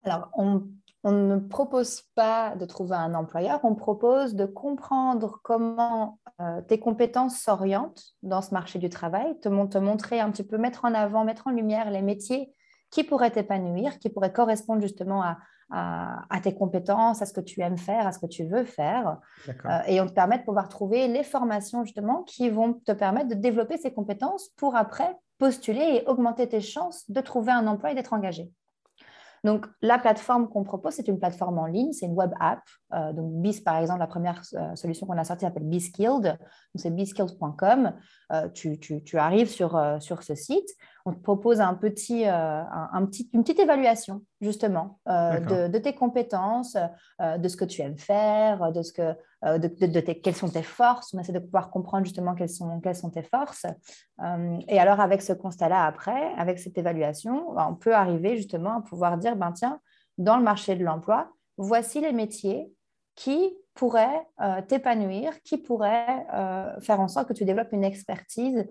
Alors, 0.04 0.30
on 0.34 0.68
on 1.04 1.12
ne 1.12 1.38
propose 1.38 2.02
pas 2.16 2.56
de 2.56 2.66
trouver 2.66 2.96
un 2.96 3.16
employeur, 3.16 3.60
on 3.64 3.74
propose 3.74 4.36
de 4.36 4.46
comprendre 4.46 5.40
comment 5.44 6.20
euh, 6.40 6.62
tes 6.62 6.80
compétences 6.80 7.40
s'orientent 7.40 8.04
dans 8.22 8.42
ce 8.42 8.54
marché 8.54 8.78
du 8.78 8.90
travail, 8.90 9.40
te, 9.40 9.50
montrer 9.50 10.20
un 10.20 10.30
petit 10.30 10.44
peu, 10.44 10.58
mettre 10.58 10.86
en 10.86 10.94
avant, 10.94 11.24
mettre 11.26 11.48
en 11.48 11.52
lumière 11.52 11.90
les 11.90 12.04
métiers 12.04 12.54
qui 12.92 13.04
pourraient 13.04 13.32
t'épanouir, 13.32 13.98
qui 13.98 14.10
pourraient 14.10 14.34
correspondre 14.34 14.82
justement 14.82 15.24
à, 15.24 15.38
tes 16.44 16.54
compétences, 16.54 17.22
à 17.22 17.26
ce 17.26 17.34
que 17.34 17.40
tu 17.40 17.62
aimes 17.62 17.78
faire, 17.78 18.06
à 18.06 18.12
ce 18.12 18.20
que 18.20 18.26
tu 18.26 18.44
veux 18.44 18.66
faire. 18.66 19.18
Euh, 19.48 19.80
et 19.88 20.02
on 20.02 20.08
te 20.08 20.12
permet 20.12 20.38
de 20.38 20.44
pouvoir 20.44 20.68
trouver 20.68 21.08
les 21.08 21.24
formations 21.24 21.86
justement 21.86 22.24
qui 22.24 22.50
vont 22.50 22.74
te 22.74 22.92
permettre 22.92 23.30
de 23.30 23.36
développer 23.36 23.78
ces 23.78 23.94
compétences 23.94 24.50
pour 24.58 24.76
après 24.76 25.18
postuler 25.38 26.02
et 26.04 26.08
augmenter 26.08 26.48
tes 26.48 26.62
chances 26.62 27.10
de 27.10 27.22
trouver 27.22 27.54
un 27.54 27.66
emploi 27.66 27.92
et 27.92 27.96
d'être 27.96 28.14
engagé. 28.14 28.52
Donc, 29.44 29.66
la 29.82 29.98
plateforme 29.98 30.48
qu'on 30.50 30.64
propose, 30.64 30.94
c'est 30.94 31.08
une 31.08 31.20
plateforme 31.20 31.58
en 31.58 31.66
ligne, 31.66 31.94
c'est 31.94 32.06
une 32.06 32.14
web 32.14 32.32
app. 32.40 32.62
Euh, 32.94 33.12
donc, 33.12 33.34
BIS, 33.42 33.62
par 33.62 33.78
exemple, 33.78 34.00
la 34.00 34.08
première 34.08 34.44
euh, 34.54 34.76
solution 34.76 35.08
qu'on 35.08 35.18
a 35.18 35.24
sortie 35.24 35.46
s'appelle 35.46 35.68
BISkilled. 35.68 36.38
C'est 36.76 36.94
biskilled.com. 36.94 37.94
Euh, 38.34 38.50
tu, 38.50 39.18
arrives 39.18 39.50
sur, 39.50 39.82
sur 40.00 40.22
ce 40.22 40.36
site 40.36 40.70
on 41.06 41.14
te 41.14 41.20
propose 41.20 41.62
un 41.62 41.74
petit, 41.74 42.28
euh, 42.28 42.64
un, 42.64 43.06
petit, 43.06 43.30
une 43.34 43.44
petite 43.44 43.60
évaluation, 43.60 44.24
justement, 44.40 45.00
euh, 45.08 45.68
de, 45.68 45.78
tes 45.78 45.94
compétences, 45.94 46.78
euh, 47.22 47.38
de 47.38 47.48
ce 47.48 47.58
que 47.58 47.66
tu 47.66 47.82
aimes 47.82 47.98
faire, 47.98 48.72
de, 48.72 48.82
ce 48.82 48.94
que, 48.94 49.16
de, 49.58 50.12
quelles 50.12 50.36
sont 50.36 50.50
tes 50.50 50.64
forces. 50.64 51.14
On 51.14 51.20
essaie 51.20 51.32
de 51.32 51.40
pouvoir 51.40 51.70
comprendre 51.70 52.06
justement 52.06 52.36
quelles 52.36 52.50
sont, 52.50 52.80
quelles 52.82 52.96
sont 52.96 53.10
tes 53.10 53.24
forces. 53.24 53.66
et 54.68 54.80
alors, 54.80 55.00
avec 55.00 55.22
ce 55.22 55.34
constat-là, 55.34 55.86
après, 55.86 56.34
avec 56.38 56.60
cette 56.60 56.78
évaluation, 56.78 57.48
on 57.58 57.76
peut 57.76 57.96
arriver 57.96 58.38
justement 58.38 58.78
à 58.78 58.82
pouvoir 58.82 59.18
dire, 59.18 59.36
ben, 59.36 59.52
tiens, 59.52 59.80
dans 60.18 60.38
le 60.38 60.44
marché 60.44 60.76
de 60.76 60.84
l'emploi, 60.84 61.32
voici 61.58 62.02
les 62.02 62.14
métiers 62.14 62.72
qui 63.16 63.56
pourraient 63.74 64.28
t'épanouir, 64.68 65.42
qui 65.44 65.58
pourraient 65.58 66.26
faire 66.82 67.00
en 67.00 67.08
sorte 67.08 67.28
que 67.28 67.34
tu 67.34 67.46
développes 67.46 67.72
une 67.72 67.84
expertise 67.84 68.68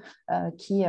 qui 0.59 0.85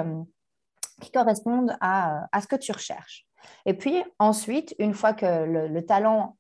qui 1.02 1.12
correspondent 1.12 1.76
à, 1.82 2.28
ce 2.40 2.48
que 2.48 2.56
tu 2.56 2.72
recherches. 2.72 3.26
Et 3.66 3.74
puis 3.74 4.04
ensuite, 4.20 4.76
une 4.80 4.94
fois 4.94 5.14
que 5.14 5.46
le, 5.46 5.86
talent 5.86 6.38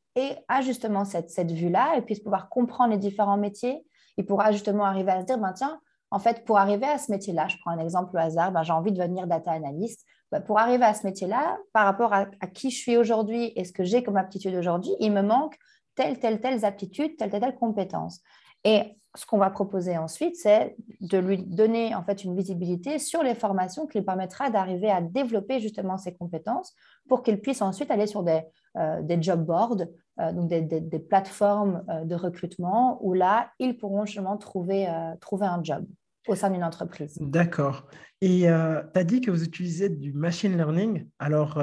a 0.47 0.61
justement 0.61 1.03
cette, 1.03 1.29
cette 1.29 1.51
vue-là 1.51 1.95
et 1.97 2.01
puisse 2.01 2.19
pouvoir 2.19 2.49
comprendre 2.49 2.91
les 2.91 2.97
différents 2.97 3.37
métiers, 3.37 3.83
il 4.17 4.25
pourra 4.25 4.51
justement 4.51 4.85
arriver 4.85 5.11
à 5.11 5.21
se 5.21 5.25
dire, 5.25 5.37
ben, 5.37 5.53
tiens, 5.53 5.79
en 6.11 6.19
fait, 6.19 6.43
pour 6.45 6.57
arriver 6.57 6.85
à 6.85 6.97
ce 6.97 7.11
métier-là, 7.11 7.47
je 7.47 7.57
prends 7.61 7.71
un 7.71 7.79
exemple 7.79 8.15
au 8.15 8.19
hasard, 8.19 8.51
ben, 8.51 8.63
j'ai 8.63 8.73
envie 8.73 8.91
de 8.91 8.97
devenir 8.97 9.27
data 9.27 9.51
analyst. 9.51 10.05
Ben, 10.31 10.41
pour 10.41 10.59
arriver 10.59 10.85
à 10.85 10.93
ce 10.93 11.05
métier-là, 11.05 11.57
par 11.73 11.85
rapport 11.85 12.13
à, 12.13 12.25
à 12.39 12.47
qui 12.47 12.69
je 12.69 12.77
suis 12.77 12.97
aujourd'hui 12.97 13.53
et 13.55 13.63
ce 13.63 13.73
que 13.73 13.83
j'ai 13.83 14.03
comme 14.03 14.17
aptitude 14.17 14.55
aujourd'hui, 14.55 14.91
il 14.99 15.11
me 15.11 15.21
manque 15.21 15.57
telle, 15.95 16.19
telle, 16.19 16.39
telle 16.39 16.63
aptitude, 16.65 17.17
telle, 17.17 17.31
telle, 17.31 17.41
telle 17.41 17.55
compétence. 17.55 18.21
Et 18.63 18.97
ce 19.15 19.25
qu'on 19.25 19.37
va 19.37 19.49
proposer 19.49 19.97
ensuite, 19.97 20.37
c'est 20.37 20.75
de 21.01 21.17
lui 21.17 21.37
donner 21.37 21.93
en 21.95 22.03
fait 22.03 22.23
une 22.23 22.35
visibilité 22.35 22.97
sur 22.97 23.23
les 23.23 23.35
formations 23.35 23.85
qui 23.85 23.97
lui 23.97 24.05
permettra 24.05 24.49
d'arriver 24.49 24.89
à 24.89 25.01
développer 25.01 25.59
justement 25.59 25.97
ses 25.97 26.13
compétences 26.13 26.73
pour 27.09 27.21
qu'il 27.21 27.41
puisse 27.41 27.61
ensuite 27.61 27.91
aller 27.91 28.07
sur 28.07 28.23
des, 28.23 28.41
euh, 28.77 29.21
job 29.21 29.45
boards, 29.45 29.83
euh, 30.19 30.31
donc 30.31 30.47
des, 30.47 30.99
plateformes 30.99 31.83
euh, 31.89 32.05
de 32.05 32.15
recrutement 32.15 32.99
où 33.01 33.13
là, 33.13 33.51
ils 33.59 33.77
pourront 33.77 34.05
justement 34.05 34.37
trouver, 34.37 34.87
trouver 35.19 35.45
un 35.45 35.61
job 35.61 35.85
au 36.27 36.35
sein 36.35 36.49
d'une 36.49 36.63
entreprise. 36.63 37.17
D'accord. 37.19 37.87
Et 38.21 38.43
tu 38.43 38.47
as 38.47 39.03
dit 39.03 39.19
que 39.21 39.31
vous 39.31 39.43
utilisez 39.43 39.89
du 39.89 40.13
machine 40.13 40.55
learning. 40.55 41.07
Alors, 41.19 41.61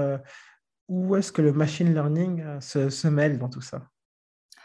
où 0.89 1.17
est-ce 1.17 1.31
que 1.31 1.41
le 1.41 1.53
machine 1.53 1.95
learning 1.95 2.61
se 2.61 3.09
mêle 3.09 3.39
dans 3.39 3.49
tout 3.49 3.61
ça? 3.61 3.83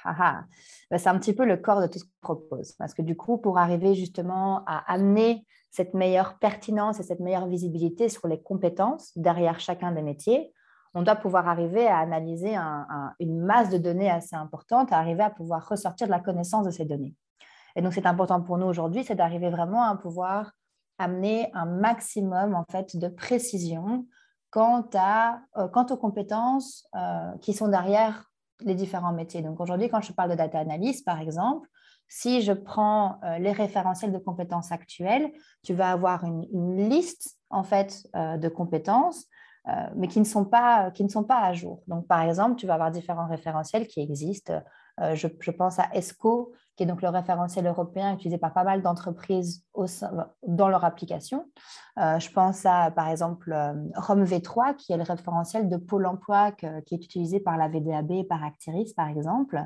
Bah, 0.05 0.97
c'est 0.97 1.09
un 1.09 1.17
petit 1.17 1.33
peu 1.33 1.45
le 1.45 1.57
corps 1.57 1.81
de 1.81 1.87
tout 1.87 1.99
ce 1.99 2.03
qu'on 2.03 2.35
propose. 2.35 2.73
Parce 2.73 2.93
que 2.93 3.01
du 3.01 3.15
coup, 3.15 3.37
pour 3.37 3.57
arriver 3.57 3.95
justement 3.95 4.63
à 4.65 4.91
amener 4.91 5.45
cette 5.71 5.93
meilleure 5.93 6.37
pertinence 6.37 6.99
et 6.99 7.03
cette 7.03 7.19
meilleure 7.19 7.47
visibilité 7.47 8.09
sur 8.09 8.27
les 8.27 8.41
compétences 8.41 9.11
derrière 9.15 9.59
chacun 9.59 9.91
des 9.91 10.03
métiers, 10.03 10.53
on 10.93 11.01
doit 11.01 11.15
pouvoir 11.15 11.47
arriver 11.47 11.87
à 11.87 11.97
analyser 11.97 12.55
une 13.19 13.41
masse 13.41 13.69
de 13.69 13.79
données 13.79 14.11
assez 14.11 14.35
importante, 14.35 14.91
à 14.91 14.97
arriver 14.97 15.23
à 15.23 15.31
pouvoir 15.31 15.67
ressortir 15.67 16.05
de 16.07 16.11
la 16.11 16.19
connaissance 16.19 16.65
de 16.65 16.71
ces 16.71 16.85
données. 16.85 17.15
Et 17.75 17.81
donc, 17.81 17.93
c'est 17.93 18.05
important 18.05 18.41
pour 18.41 18.59
nous 18.59 18.67
aujourd'hui, 18.67 19.03
c'est 19.03 19.15
d'arriver 19.15 19.49
vraiment 19.49 19.83
à 19.83 19.95
pouvoir 19.95 20.51
amener 20.99 21.49
un 21.53 21.65
maximum 21.65 22.53
en 22.53 22.65
fait 22.69 22.95
de 22.95 23.07
précision 23.07 24.05
quant, 24.51 24.87
à, 24.93 25.39
euh, 25.57 25.67
quant 25.67 25.87
aux 25.87 25.97
compétences 25.97 26.87
euh, 26.95 27.31
qui 27.41 27.53
sont 27.53 27.67
derrière 27.67 28.31
les 28.63 28.75
différents 28.75 29.13
métiers. 29.13 29.41
Donc 29.41 29.59
aujourd'hui, 29.59 29.89
quand 29.89 30.01
je 30.01 30.13
parle 30.13 30.31
de 30.31 30.35
data 30.35 30.59
analyst, 30.59 31.05
par 31.05 31.19
exemple, 31.19 31.67
si 32.07 32.41
je 32.41 32.53
prends 32.53 33.19
euh, 33.23 33.39
les 33.39 33.51
référentiels 33.51 34.11
de 34.11 34.17
compétences 34.17 34.71
actuels, 34.71 35.31
tu 35.63 35.73
vas 35.73 35.91
avoir 35.91 36.23
une, 36.25 36.89
liste 36.89 37.37
en 37.49 37.63
fait 37.63 38.07
de 38.13 38.47
compétences 38.49 39.27
euh, 39.69 39.71
mais 39.95 40.09
qui 40.09 40.19
ne, 40.19 40.25
sont 40.25 40.43
pas, 40.43 40.91
qui 40.91 41.05
ne 41.05 41.09
sont 41.09 41.23
pas 41.23 41.39
à 41.39 41.53
jour. 41.53 41.83
Donc, 41.87 42.05
par 42.05 42.21
exemple, 42.21 42.57
tu 42.57 42.67
vas 42.67 42.73
avoir 42.73 42.91
différents 42.91 43.27
référentiels 43.27 43.87
qui 43.87 44.01
existent. 44.01 44.61
Euh, 44.99 45.15
je, 45.15 45.51
pense 45.51 45.79
à 45.79 45.87
ESCO, 45.93 46.51
qui 46.75 46.83
est 46.83 46.85
donc 46.85 47.01
le 47.01 47.09
référentiel 47.09 47.67
européen 47.67 48.13
utilisé 48.13 48.37
par 48.37 48.53
pas 48.53 48.63
mal 48.63 48.81
d'entreprises 48.81 49.63
dans 50.47 50.69
leur 50.69 50.83
application. 50.85 51.45
Euh, 51.99 52.17
je 52.19 52.31
pense 52.31 52.65
à, 52.65 52.89
par 52.91 53.09
exemple, 53.09 53.53
ROM 53.95 54.23
V3, 54.23 54.75
qui 54.75 54.93
est 54.93 54.97
le 54.97 55.03
référentiel 55.03 55.69
de 55.69 55.77
Pôle 55.77 56.05
emploi 56.05 56.51
qui 56.51 56.65
est 56.65 57.03
utilisé 57.03 57.39
par 57.39 57.57
la 57.57 57.67
VDAB 57.67 58.11
et 58.11 58.23
par 58.23 58.43
Actiris, 58.43 58.93
par 58.93 59.07
exemple, 59.07 59.63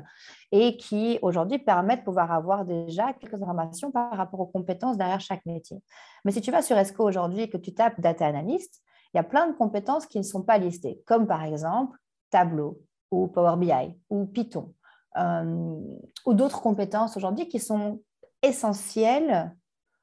et 0.52 0.76
qui 0.76 1.18
aujourd'hui 1.22 1.58
permet 1.58 1.96
de 1.96 2.02
pouvoir 2.02 2.30
avoir 2.32 2.64
déjà 2.64 3.12
quelques 3.14 3.42
informations 3.42 3.90
par 3.90 4.16
rapport 4.16 4.40
aux 4.40 4.46
compétences 4.46 4.98
derrière 4.98 5.20
chaque 5.20 5.44
métier. 5.46 5.82
Mais 6.24 6.32
si 6.32 6.40
tu 6.40 6.50
vas 6.50 6.62
sur 6.62 6.76
ESCO 6.76 7.04
aujourd'hui 7.04 7.42
et 7.42 7.50
que 7.50 7.56
tu 7.56 7.74
tapes 7.74 8.00
Data 8.00 8.26
Analyst, 8.26 8.82
il 9.14 9.16
y 9.16 9.20
a 9.20 9.24
plein 9.24 9.48
de 9.48 9.54
compétences 9.54 10.06
qui 10.06 10.18
ne 10.18 10.22
sont 10.22 10.42
pas 10.42 10.58
listées, 10.58 11.02
comme 11.06 11.26
par 11.26 11.42
exemple 11.44 11.96
Tableau 12.30 12.80
ou 13.10 13.28
Power 13.28 13.56
BI 13.56 13.98
ou 14.10 14.26
Python, 14.26 14.74
euh, 14.74 14.77
ou 15.16 16.34
d'autres 16.34 16.60
compétences 16.60 17.16
aujourd'hui 17.16 17.48
qui 17.48 17.58
sont 17.58 18.02
essentielles 18.42 19.52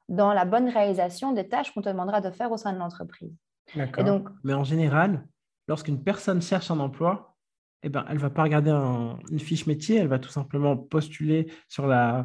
dans 0.08 0.32
la 0.32 0.44
bonne 0.44 0.68
réalisation 0.68 1.32
des 1.32 1.48
tâches 1.48 1.72
qu'on 1.72 1.82
te 1.82 1.88
demandera 1.88 2.20
de 2.20 2.30
faire 2.30 2.52
au 2.52 2.56
sein 2.56 2.72
de 2.72 2.78
l'entreprise. 2.78 3.34
D'accord. 3.74 4.04
Donc... 4.04 4.28
Mais 4.44 4.54
en 4.54 4.64
général, 4.64 5.26
lorsqu'une 5.68 6.02
personne 6.02 6.40
cherche 6.40 6.70
un 6.70 6.78
emploi, 6.78 7.34
eh 7.82 7.88
ben, 7.88 8.04
elle 8.08 8.16
ne 8.16 8.20
va 8.20 8.30
pas 8.30 8.42
regarder 8.42 8.70
une 8.70 9.38
fiche 9.38 9.66
métier, 9.66 9.96
elle 9.96 10.08
va 10.08 10.18
tout 10.18 10.30
simplement 10.30 10.76
postuler 10.76 11.52
sur 11.68 11.86
la, 11.86 12.24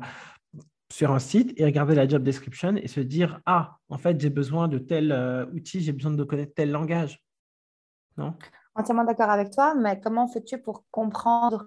sur 0.92 1.12
un 1.12 1.20
site 1.20 1.54
et 1.58 1.66
regarder 1.66 1.96
la 1.96 2.08
job 2.08 2.24
description 2.24 2.76
et 2.76 2.88
se 2.88 3.00
dire 3.00 3.40
Ah, 3.46 3.78
en 3.90 3.98
fait, 3.98 4.20
j'ai 4.20 4.30
besoin 4.30 4.68
de 4.68 4.78
tel 4.78 5.12
euh, 5.12 5.46
outil, 5.54 5.82
j'ai 5.82 5.94
besoin 5.94 6.12
de 6.12 6.24
connaître 6.24 6.54
tel 6.54 6.72
langage. 6.72 7.24
Non? 8.18 8.36
Entièrement 8.76 9.04
d'accord 9.04 9.30
avec 9.30 9.52
toi, 9.52 9.76
mais 9.76 10.00
comment 10.00 10.28
fais-tu 10.28 10.62
pour 10.62 10.86
comprendre 10.92 11.66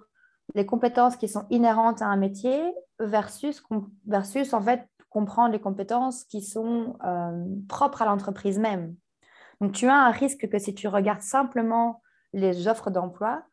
les 0.54 0.66
compétences 0.66 1.16
qui 1.16 1.28
sont 1.28 1.46
inhérentes 1.50 2.02
à 2.02 2.06
un 2.06 2.16
métier 2.16 2.60
versus, 3.00 3.62
versus 4.06 4.52
en 4.52 4.60
fait, 4.60 4.86
comprendre 5.08 5.52
les 5.52 5.60
compétences 5.60 6.24
qui 6.24 6.42
sont 6.42 6.96
euh, 7.04 7.44
propres 7.68 8.02
à 8.02 8.04
l'entreprise 8.04 8.58
même 8.58 8.94
Donc, 9.60 9.72
tu 9.72 9.86
as 9.86 9.94
un 9.94 10.10
risque 10.10 10.48
que 10.48 10.58
si 10.58 10.74
tu 10.74 10.88
regardes 10.88 11.22
simplement 11.22 12.02
les 12.32 12.66
offres 12.66 12.90
d'emploi, 12.90 13.44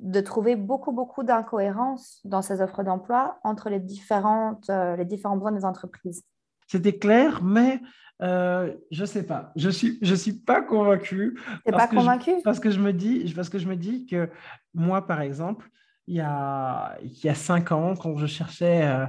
de 0.00 0.20
trouver 0.20 0.56
beaucoup, 0.56 0.92
beaucoup 0.92 1.22
d'incohérences 1.22 2.20
dans 2.24 2.42
ces 2.42 2.60
offres 2.60 2.82
d'emploi 2.82 3.38
entre 3.44 3.70
les, 3.70 3.80
différentes, 3.80 4.70
euh, 4.70 4.96
les 4.96 5.04
différents 5.04 5.36
besoins 5.36 5.52
des 5.52 5.64
entreprises. 5.64 6.24
C'était 6.66 6.96
clair, 6.96 7.42
mais 7.42 7.80
euh, 8.22 8.72
je 8.90 9.02
ne 9.02 9.06
sais 9.06 9.24
pas. 9.24 9.52
Je 9.56 9.66
ne 9.66 9.72
suis, 9.72 9.98
je 10.02 10.14
suis 10.14 10.32
pas 10.32 10.62
convaincu. 10.62 11.38
Tu 11.64 11.70
n'es 11.70 11.76
pas 11.76 11.88
convaincu? 11.88 12.32
Parce 12.44 12.60
que 12.60 12.70
je 12.70 12.80
me 12.80 12.92
dis, 12.92 13.32
parce 13.34 13.48
que 13.48 13.58
je 13.58 13.68
me 13.68 13.76
dis 13.76 14.06
que 14.06 14.30
moi, 14.72 15.06
par 15.06 15.20
exemple, 15.20 15.68
il 16.06 16.16
y 16.16 16.20
a, 16.20 16.98
il 17.02 17.24
y 17.24 17.28
a 17.28 17.34
cinq 17.34 17.72
ans, 17.72 17.94
quand 17.94 18.16
je 18.16 18.26
cherchais 18.26 18.86
euh, 18.86 19.06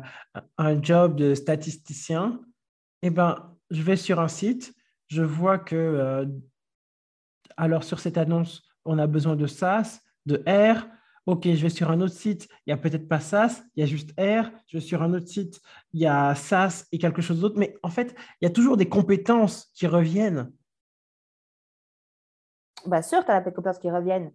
un 0.58 0.82
job 0.82 1.16
de 1.16 1.36
statisticien, 1.36 2.42
eh 3.02 3.10
ben, 3.10 3.56
je 3.70 3.82
vais 3.82 3.98
sur 3.98 4.20
un 4.20 4.28
site, 4.28 4.74
je 5.08 5.22
vois 5.22 5.60
que, 5.60 6.28
alors 7.58 7.84
sur 7.84 8.00
cette 8.00 8.18
annonce, 8.18 8.64
on 8.86 9.00
a 9.00 9.08
besoin 9.08 9.36
de 9.36 9.48
SAS, 9.48 10.02
de 10.26 10.44
R. 10.48 10.88
OK, 11.26 11.44
je 11.46 11.62
vais 11.62 11.70
sur 11.70 11.90
un 11.90 12.02
autre 12.02 12.14
site, 12.14 12.48
il 12.66 12.70
n'y 12.70 12.74
a 12.74 12.78
peut-être 12.78 13.08
pas 13.08 13.20
SAS, 13.20 13.64
il 13.76 13.80
y 13.80 13.84
a 13.84 13.88
juste 13.88 14.12
R. 14.20 14.52
Je 14.68 14.78
vais 14.78 14.84
sur 14.84 15.02
un 15.02 15.14
autre 15.14 15.28
site, 15.28 15.60
il 15.92 16.02
y 16.02 16.06
a 16.06 16.36
SAS 16.36 16.88
et 16.92 17.00
quelque 17.00 17.22
chose 17.22 17.42
d'autre. 17.42 17.58
Mais 17.58 17.76
en 17.82 17.90
fait, 17.90 18.16
il 18.42 18.46
y 18.46 18.48
a 18.48 18.52
toujours 18.52 18.78
des 18.78 18.88
compétences 18.88 19.72
qui 19.74 19.88
reviennent. 19.88 20.52
Bien 22.86 23.02
sûr, 23.02 23.26
tu 23.26 23.32
as 23.32 23.42
des 23.42 23.52
compétences 23.52 23.80
qui 23.80 23.90
reviennent. 23.90 24.32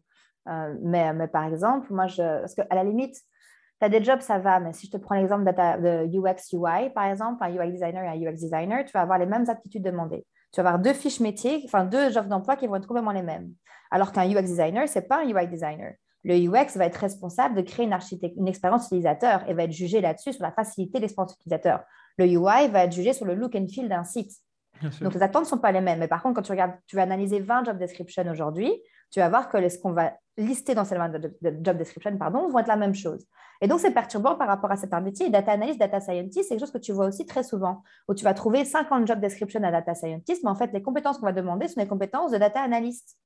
Euh, 0.48 0.74
mais, 0.82 1.12
mais, 1.12 1.28
par 1.28 1.44
exemple, 1.44 1.92
moi, 1.92 2.06
je, 2.06 2.40
parce 2.40 2.54
qu'à 2.54 2.66
la 2.70 2.84
limite, 2.84 3.14
tu 3.14 3.86
as 3.86 3.88
des 3.88 4.02
jobs, 4.02 4.20
ça 4.20 4.38
va, 4.38 4.60
mais 4.60 4.72
si 4.72 4.86
je 4.86 4.92
te 4.92 4.96
prends 4.96 5.14
l'exemple 5.14 5.44
de, 5.44 6.06
UX 6.06 6.52
UI, 6.52 6.90
par 6.90 7.04
exemple, 7.04 7.42
un 7.42 7.50
UI 7.50 7.72
designer 7.72 8.04
et 8.04 8.08
un 8.08 8.30
UX 8.30 8.34
designer, 8.34 8.84
tu 8.84 8.92
vas 8.92 9.02
avoir 9.02 9.18
les 9.18 9.26
mêmes 9.26 9.48
aptitudes 9.48 9.82
demandées. 9.82 10.26
Tu 10.52 10.60
vas 10.60 10.70
avoir 10.70 10.82
deux 10.82 10.92
fiches 10.92 11.20
métiers, 11.20 11.62
enfin 11.64 11.84
deux 11.84 12.18
offres 12.18 12.28
d'emploi 12.28 12.56
qui 12.56 12.66
vont 12.66 12.76
être 12.76 12.86
complètement 12.86 13.12
les 13.12 13.22
mêmes. 13.22 13.52
Alors 13.90 14.12
qu'un 14.12 14.28
UX 14.28 14.42
designer, 14.42 14.88
ce 14.88 14.98
n'est 14.98 15.04
pas 15.06 15.22
un 15.22 15.28
UI 15.28 15.46
designer. 15.46 15.94
Le 16.24 16.34
UX 16.34 16.76
va 16.76 16.86
être 16.86 16.96
responsable 16.96 17.54
de 17.54 17.62
créer 17.62 17.86
une, 17.86 17.96
une 18.36 18.48
expérience 18.48 18.86
utilisateur 18.86 19.48
et 19.48 19.54
va 19.54 19.62
être 19.62 19.72
jugé 19.72 20.00
là-dessus 20.00 20.34
sur 20.34 20.42
la 20.42 20.52
facilité 20.52 20.98
de 20.98 21.02
l'expérience 21.02 21.34
utilisateur. 21.34 21.80
Le 22.18 22.26
UI 22.26 22.68
va 22.68 22.84
être 22.84 22.92
jugé 22.92 23.12
sur 23.14 23.24
le 23.24 23.34
look 23.34 23.54
and 23.54 23.68
feel 23.68 23.88
d'un 23.88 24.04
site. 24.04 24.32
Donc, 25.00 25.14
les 25.14 25.22
attentes 25.22 25.44
ne 25.44 25.48
sont 25.48 25.58
pas 25.58 25.72
les 25.72 25.80
mêmes. 25.80 25.98
Mais 25.98 26.08
par 26.08 26.22
contre, 26.22 26.36
quand 26.36 26.42
tu 26.42 26.52
regardes, 26.52 26.72
tu 26.86 26.96
vas 26.96 27.02
analyser 27.02 27.40
20 27.40 27.64
job 27.64 27.78
descriptions 27.78 28.28
aujourd'hui, 28.30 28.72
tu 29.10 29.20
vas 29.20 29.28
voir 29.28 29.48
que 29.48 29.68
ce 29.68 29.78
qu'on 29.78 29.92
va 29.92 30.12
lister 30.36 30.74
dans 30.74 30.84
ces 30.84 30.96
job 30.96 31.76
description 31.76 32.16
pardon, 32.16 32.48
vont 32.48 32.58
être 32.58 32.68
la 32.68 32.76
même 32.76 32.94
chose. 32.94 33.26
Et 33.60 33.68
donc, 33.68 33.80
c'est 33.80 33.90
perturbant 33.90 34.36
par 34.36 34.48
rapport 34.48 34.70
à 34.70 34.76
cet 34.76 34.92
métier. 34.92 35.28
Data 35.28 35.52
analyst, 35.52 35.78
data 35.78 36.00
scientist, 36.00 36.48
c'est 36.48 36.54
quelque 36.54 36.60
chose 36.60 36.72
que 36.72 36.78
tu 36.78 36.92
vois 36.92 37.06
aussi 37.06 37.26
très 37.26 37.42
souvent, 37.42 37.82
où 38.08 38.14
tu 38.14 38.24
vas 38.24 38.32
trouver 38.32 38.64
50 38.64 39.06
job 39.06 39.20
descriptions 39.20 39.62
à 39.62 39.70
data 39.70 39.94
scientist, 39.94 40.42
mais 40.42 40.50
en 40.50 40.54
fait, 40.54 40.72
les 40.72 40.82
compétences 40.82 41.18
qu'on 41.18 41.26
va 41.26 41.32
demander 41.32 41.68
sont 41.68 41.80
les 41.80 41.88
compétences 41.88 42.30
de 42.30 42.38
data 42.38 42.60
analyst. 42.60 43.18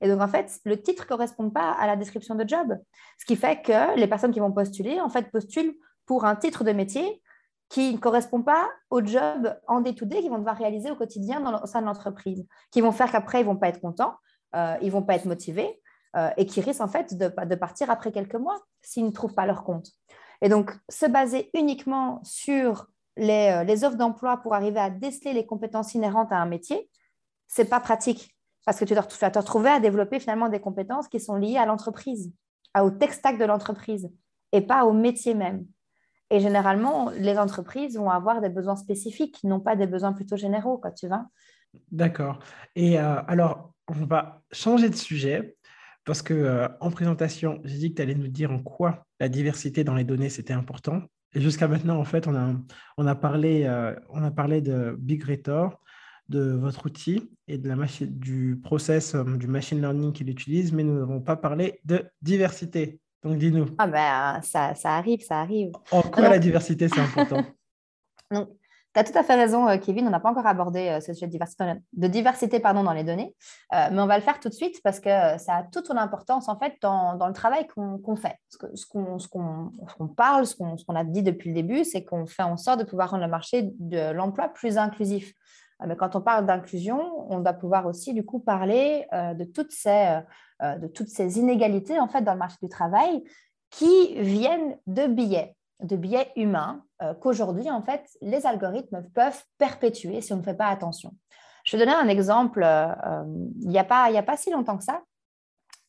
Et 0.00 0.08
donc, 0.08 0.20
en 0.20 0.28
fait, 0.28 0.60
le 0.64 0.80
titre 0.80 1.02
ne 1.02 1.08
correspond 1.08 1.50
pas 1.50 1.72
à 1.72 1.86
la 1.86 1.96
description 1.96 2.34
de 2.34 2.48
job. 2.48 2.78
Ce 3.18 3.26
qui 3.26 3.36
fait 3.36 3.60
que 3.62 3.98
les 3.98 4.06
personnes 4.06 4.32
qui 4.32 4.40
vont 4.40 4.52
postuler, 4.52 5.00
en 5.00 5.08
fait, 5.08 5.30
postulent 5.30 5.74
pour 6.06 6.24
un 6.24 6.36
titre 6.36 6.64
de 6.64 6.72
métier 6.72 7.20
qui 7.68 7.92
ne 7.92 7.98
correspond 7.98 8.42
pas 8.42 8.68
au 8.90 9.04
job 9.04 9.56
en 9.68 9.80
day-to-day 9.80 10.20
qu'ils 10.20 10.30
vont 10.30 10.38
devoir 10.38 10.56
réaliser 10.56 10.90
au 10.90 10.96
quotidien 10.96 11.40
dans, 11.40 11.62
au 11.62 11.66
sein 11.66 11.80
de 11.80 11.86
l'entreprise, 11.86 12.44
qui 12.70 12.80
vont 12.80 12.92
faire 12.92 13.10
qu'après, 13.12 13.40
ils 13.40 13.44
ne 13.44 13.48
vont 13.48 13.56
pas 13.56 13.68
être 13.68 13.80
contents, 13.80 14.14
euh, 14.54 14.76
ils 14.82 14.90
vont 14.90 15.02
pas 15.02 15.14
être 15.14 15.26
motivés 15.26 15.80
euh, 16.16 16.30
et 16.36 16.46
qui 16.46 16.60
risquent 16.60 16.80
en 16.80 16.88
fait 16.88 17.14
de, 17.14 17.32
de 17.44 17.54
partir 17.54 17.90
après 17.90 18.12
quelques 18.12 18.34
mois 18.34 18.58
s'ils 18.82 19.04
ne 19.04 19.10
trouvent 19.10 19.34
pas 19.34 19.46
leur 19.46 19.64
compte. 19.64 19.90
Et 20.42 20.48
donc, 20.48 20.72
se 20.88 21.06
baser 21.06 21.50
uniquement 21.54 22.20
sur 22.24 22.86
les, 23.16 23.52
euh, 23.52 23.64
les 23.64 23.84
offres 23.84 23.96
d'emploi 23.96 24.38
pour 24.38 24.54
arriver 24.54 24.80
à 24.80 24.90
déceler 24.90 25.32
les 25.32 25.46
compétences 25.46 25.94
inhérentes 25.94 26.32
à 26.32 26.36
un 26.36 26.46
métier, 26.46 26.90
ce 27.48 27.62
n'est 27.62 27.68
pas 27.68 27.80
pratique 27.80 28.36
parce 28.64 28.78
que 28.78 28.84
tu 28.84 28.94
vas 28.94 29.02
te 29.02 29.38
retrouver 29.38 29.70
à 29.70 29.80
développer 29.80 30.20
finalement 30.20 30.48
des 30.48 30.60
compétences 30.60 31.08
qui 31.08 31.18
sont 31.18 31.34
liées 31.36 31.56
à 31.56 31.66
l'entreprise, 31.66 32.32
au 32.78 32.90
tech 32.90 33.12
stack 33.12 33.38
de 33.38 33.44
l'entreprise 33.44 34.10
et 34.52 34.60
pas 34.60 34.84
au 34.84 34.92
métier 34.92 35.34
même. 35.34 35.66
Et 36.30 36.38
généralement, 36.38 37.10
les 37.10 37.38
entreprises 37.38 37.96
vont 37.96 38.10
avoir 38.10 38.40
des 38.40 38.48
besoins 38.48 38.76
spécifiques, 38.76 39.40
non 39.42 39.58
pas 39.58 39.74
des 39.74 39.86
besoins 39.86 40.12
plutôt 40.12 40.36
généraux, 40.36 40.78
quoi, 40.78 40.92
tu 40.92 41.08
vois. 41.08 41.26
D'accord. 41.90 42.38
Et 42.76 42.98
euh, 42.98 43.22
alors, 43.26 43.74
on 43.88 44.04
va 44.04 44.42
changer 44.52 44.88
de 44.88 44.96
sujet 44.96 45.56
parce 46.04 46.22
que 46.22 46.34
euh, 46.34 46.68
en 46.80 46.90
présentation, 46.90 47.60
j'ai 47.64 47.78
dit 47.78 47.90
que 47.90 47.96
tu 47.96 48.02
allais 48.02 48.14
nous 48.14 48.28
dire 48.28 48.50
en 48.50 48.58
quoi 48.58 49.06
la 49.18 49.28
diversité 49.28 49.84
dans 49.84 49.94
les 49.94 50.04
données, 50.04 50.30
c'était 50.30 50.52
important. 50.52 51.02
Et 51.34 51.40
jusqu'à 51.40 51.68
maintenant, 51.68 51.98
en 51.98 52.04
fait, 52.04 52.26
on 52.26 52.34
a, 52.34 52.54
on 52.96 53.06
a, 53.06 53.14
parlé, 53.14 53.64
euh, 53.64 53.94
on 54.08 54.22
a 54.22 54.30
parlé 54.30 54.60
de 54.60 54.96
Big 54.98 55.22
Retor, 55.22 55.80
de 56.28 56.52
votre 56.52 56.86
outil 56.86 57.28
et 57.48 57.58
de 57.58 57.68
la 57.68 57.76
machine, 57.76 58.08
du 58.18 58.58
process 58.62 59.16
du 59.16 59.48
machine 59.48 59.80
learning 59.80 60.12
qu'il 60.12 60.30
utilise, 60.30 60.72
mais 60.72 60.84
nous 60.84 60.98
n'avons 60.98 61.20
pas 61.20 61.36
parlé 61.36 61.80
de 61.84 62.04
diversité. 62.22 63.00
Donc, 63.22 63.38
dis-nous. 63.38 63.66
Ah 63.78 63.86
ben, 63.86 64.40
ça, 64.42 64.74
ça, 64.74 64.96
arrive, 64.96 65.20
ça 65.22 65.40
arrive. 65.40 65.72
En 65.90 66.02
quoi 66.02 66.28
la 66.28 66.38
diversité, 66.38 66.88
c'est 66.88 67.00
important? 67.00 67.44
Donc, 68.30 68.48
tu 68.94 69.00
as 69.00 69.04
tout 69.04 69.16
à 69.16 69.22
fait 69.22 69.34
raison, 69.34 69.68
euh, 69.68 69.78
Kevin. 69.78 70.06
On 70.06 70.10
n'a 70.10 70.20
pas 70.20 70.30
encore 70.30 70.46
abordé 70.46 70.88
euh, 70.88 71.00
ce 71.00 71.12
sujet 71.12 71.26
de 71.26 72.06
diversité, 72.08 72.60
pardon, 72.60 72.82
dans 72.82 72.92
les 72.92 73.04
données, 73.04 73.34
mais 73.72 74.00
on 74.00 74.06
va 74.06 74.16
le 74.16 74.22
faire 74.22 74.40
tout 74.40 74.48
de 74.48 74.54
suite 74.54 74.80
parce 74.82 75.00
que 75.00 75.10
ça 75.38 75.56
a 75.56 75.62
toute 75.64 75.86
son 75.86 75.96
importance 75.96 76.48
en 76.48 76.58
fait 76.58 76.74
dans, 76.82 77.16
le 77.26 77.32
travail 77.32 77.66
qu'on 77.66 78.16
fait. 78.16 78.36
Ce 78.74 78.86
qu'on 78.86 80.08
parle, 80.08 80.46
ce 80.46 80.54
qu'on 80.56 80.94
a 80.94 81.04
dit 81.04 81.22
depuis 81.22 81.50
le 81.50 81.54
début, 81.54 81.84
c'est 81.84 82.04
qu'on 82.04 82.26
fait 82.26 82.42
en 82.42 82.56
sorte 82.56 82.80
de 82.80 82.84
pouvoir 82.84 83.10
rendre 83.10 83.24
le 83.24 83.30
marché 83.30 83.70
de 83.78 84.12
l'emploi 84.12 84.48
plus 84.48 84.78
inclusif. 84.78 85.34
Euh, 85.82 85.86
mais 85.86 85.96
quand 85.96 86.16
on 86.16 86.20
parle 86.20 86.46
d'inclusion, 86.46 87.26
on 87.30 87.40
doit 87.40 87.52
pouvoir 87.52 87.86
aussi 87.86 88.14
du 88.14 88.24
coup 88.24 88.40
parler 88.40 89.06
euh, 89.12 89.34
de, 89.34 89.44
toutes 89.44 89.72
ces, 89.72 90.20
euh, 90.62 90.76
de 90.76 90.86
toutes 90.86 91.08
ces 91.08 91.38
inégalités 91.38 91.98
en 91.98 92.08
fait 92.08 92.22
dans 92.22 92.32
le 92.32 92.38
marché 92.38 92.56
du 92.62 92.68
travail 92.68 93.22
qui 93.70 94.20
viennent 94.20 94.76
de 94.86 95.06
billets. 95.06 95.56
De 95.82 95.96
biais 95.96 96.30
humains 96.36 96.84
qu'aujourd'hui, 97.20 97.70
en 97.70 97.82
fait, 97.82 98.04
les 98.20 98.46
algorithmes 98.46 99.02
peuvent 99.14 99.42
perpétuer 99.58 100.20
si 100.20 100.32
on 100.32 100.36
ne 100.36 100.42
fait 100.42 100.54
pas 100.54 100.68
attention. 100.68 101.14
Je 101.64 101.76
vais 101.76 101.84
donner 101.84 101.96
un 101.96 102.08
exemple. 102.08 102.60
il 102.62 103.68
n'y 103.68 103.78
a, 103.78 103.84
pas, 103.84 104.04
a 104.04 104.22
pas 104.22 104.36
si 104.36 104.50
longtemps 104.50 104.76
que 104.76 104.84
ça, 104.84 105.02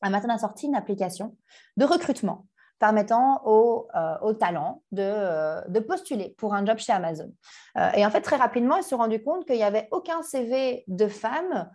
Amazon 0.01 0.29
a 0.29 0.37
sorti 0.37 0.67
une 0.67 0.75
application 0.75 1.35
de 1.77 1.85
recrutement 1.85 2.45
permettant 2.81 3.41
aux, 3.45 3.87
euh, 3.95 4.33
talents 4.33 4.81
euh, 4.97 5.61
de, 5.67 5.79
postuler 5.79 6.33
pour 6.39 6.55
un 6.55 6.65
job 6.65 6.79
chez 6.79 6.91
Amazon. 6.91 7.31
Euh, 7.77 7.91
et 7.95 8.05
en 8.05 8.09
fait, 8.09 8.21
très 8.21 8.37
rapidement, 8.37 8.75
ils 8.77 8.83
se 8.83 8.89
sont 8.89 8.97
rendus 8.97 9.21
compte 9.23 9.45
qu'il 9.45 9.55
n'y 9.55 9.63
avait 9.63 9.87
aucun 9.91 10.21
CV 10.23 10.83
de 10.87 11.07
femmes 11.07 11.69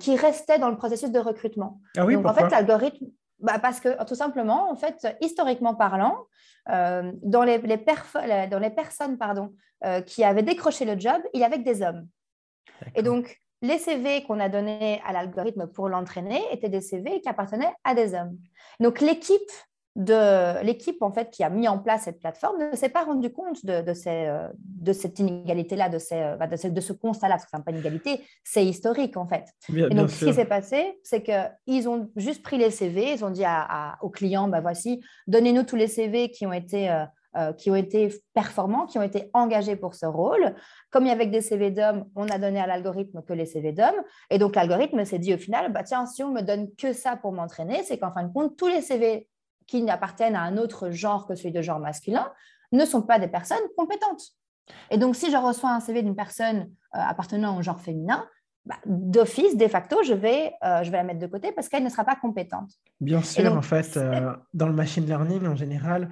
qui 0.00 0.16
restait 0.16 0.58
dans 0.58 0.70
le 0.70 0.76
processus 0.76 1.12
de 1.12 1.20
recrutement. 1.20 1.80
Ah 1.96 2.04
oui, 2.04 2.14
Donc, 2.14 2.26
en 2.26 2.34
fait, 2.34 2.50
l'algorithme, 2.50 3.06
bah, 3.40 3.58
parce 3.58 3.80
que 3.80 4.04
tout 4.04 4.14
simplement, 4.14 4.70
en 4.70 4.76
fait, 4.76 5.06
historiquement 5.20 5.74
parlant, 5.74 6.26
dans, 6.66 7.44
les, 7.44 7.58
dans 7.58 8.58
les 8.58 8.70
personnes 8.70 9.16
pardon, 9.16 9.54
qui 10.06 10.24
avaient 10.24 10.42
décroché 10.42 10.84
le 10.84 10.98
job, 10.98 11.20
il 11.32 11.40
y 11.40 11.44
avait 11.44 11.58
que 11.58 11.64
des 11.64 11.82
hommes. 11.82 12.06
Et 12.94 13.02
donc, 13.02 13.40
les 13.62 13.78
CV 13.78 14.22
qu'on 14.24 14.38
a 14.40 14.48
donnés 14.48 15.02
à 15.04 15.12
l'algorithme 15.12 15.66
pour 15.66 15.88
l'entraîner 15.88 16.40
étaient 16.52 16.68
des 16.68 16.80
CV 16.80 17.20
qui 17.20 17.28
appartenaient 17.28 17.72
à 17.84 17.94
des 17.94 18.14
hommes. 18.14 18.38
Donc, 18.80 19.00
l'équipe 19.00 19.50
de 19.98 20.62
l'équipe 20.64 21.02
en 21.02 21.10
fait 21.10 21.28
qui 21.30 21.42
a 21.42 21.50
mis 21.50 21.66
en 21.66 21.80
place 21.80 22.02
cette 22.04 22.20
plateforme 22.20 22.70
ne 22.70 22.76
s'est 22.76 22.88
pas 22.88 23.02
rendu 23.02 23.32
compte 23.32 23.66
de, 23.66 23.82
de, 23.82 23.92
euh, 24.06 24.48
de 24.62 24.92
cette 24.92 25.18
inégalité-là, 25.18 25.88
de, 25.88 25.98
euh, 26.12 26.36
bah, 26.36 26.46
de, 26.46 26.68
de, 26.68 26.80
ce 26.80 26.92
constat-là, 26.92 27.34
parce 27.34 27.44
que 27.46 27.50
ce 27.50 27.56
n'est 27.56 27.64
pas 27.64 27.72
une 27.72 27.78
inégalité, 27.78 28.24
c'est 28.44 28.64
historique 28.64 29.16
en 29.16 29.26
fait. 29.26 29.46
et 29.74 29.94
donc 29.94 30.10
ce 30.10 30.24
qui 30.24 30.32
s'est 30.32 30.44
passé, 30.44 31.00
c'est 31.02 31.24
qu'ils 31.24 31.88
ont 31.88 32.10
juste 32.14 32.44
pris 32.44 32.58
les 32.58 32.70
CV, 32.70 33.14
ils 33.14 33.24
ont 33.24 33.30
dit 33.30 33.44
à, 33.44 33.98
aux 34.00 34.08
clients, 34.08 34.46
bah, 34.46 34.60
voici, 34.60 35.02
donnez-nous 35.26 35.64
tous 35.64 35.76
les 35.76 35.88
CV 35.88 36.30
qui 36.30 36.46
ont 36.46 36.52
été... 36.52 36.90
Euh, 37.36 37.52
qui 37.52 37.70
ont 37.70 37.76
été 37.76 38.08
performants, 38.32 38.86
qui 38.86 38.98
ont 38.98 39.02
été 39.02 39.28
engagés 39.34 39.76
pour 39.76 39.94
ce 39.94 40.06
rôle. 40.06 40.54
Comme 40.90 41.04
il 41.04 41.08
y 41.10 41.12
avait 41.12 41.26
des 41.26 41.42
CV 41.42 41.70
d'hommes, 41.70 42.06
on 42.16 42.26
a 42.26 42.38
donné 42.38 42.58
à 42.58 42.66
l'algorithme 42.66 43.22
que 43.22 43.34
les 43.34 43.44
CV 43.44 43.72
d'hommes. 43.72 44.02
Et 44.30 44.38
donc, 44.38 44.56
l'algorithme 44.56 45.04
s'est 45.04 45.18
dit 45.18 45.34
au 45.34 45.36
final, 45.36 45.70
bah, 45.70 45.82
tiens, 45.82 46.06
si 46.06 46.22
on 46.24 46.32
me 46.32 46.40
donne 46.40 46.74
que 46.76 46.94
ça 46.94 47.16
pour 47.16 47.32
m'entraîner, 47.32 47.82
c'est 47.84 47.98
qu'en 47.98 48.12
fin 48.12 48.24
de 48.24 48.32
compte, 48.32 48.56
tous 48.56 48.68
les 48.68 48.80
CV 48.80 49.28
qui 49.68 49.88
appartiennent 49.88 50.34
à 50.34 50.42
un 50.42 50.56
autre 50.56 50.90
genre 50.90 51.28
que 51.28 51.36
celui 51.36 51.52
de 51.52 51.62
genre 51.62 51.78
masculin 51.78 52.32
ne 52.72 52.84
sont 52.84 53.02
pas 53.02 53.20
des 53.20 53.28
personnes 53.28 53.58
compétentes. 53.76 54.32
Et 54.90 54.98
donc, 54.98 55.14
si 55.14 55.30
je 55.30 55.36
reçois 55.36 55.70
un 55.70 55.80
CV 55.80 56.02
d'une 56.02 56.16
personne 56.16 56.70
euh, 56.94 56.98
appartenant 56.98 57.56
au 57.56 57.62
genre 57.62 57.80
féminin, 57.80 58.26
bah, 58.66 58.76
d'office, 58.84 59.56
de 59.56 59.66
facto, 59.66 60.02
je 60.02 60.12
vais, 60.12 60.52
euh, 60.62 60.82
je 60.82 60.90
vais 60.90 60.98
la 60.98 61.04
mettre 61.04 61.20
de 61.20 61.26
côté 61.26 61.52
parce 61.52 61.70
qu'elle 61.70 61.84
ne 61.84 61.88
sera 61.88 62.04
pas 62.04 62.16
compétente. 62.16 62.70
Bien 63.00 63.22
sûr, 63.22 63.50
en 63.50 63.62
fait, 63.62 63.96
euh, 63.96 64.34
dans 64.52 64.66
le 64.66 64.74
machine 64.74 65.06
learning 65.06 65.46
en 65.46 65.56
général, 65.56 66.10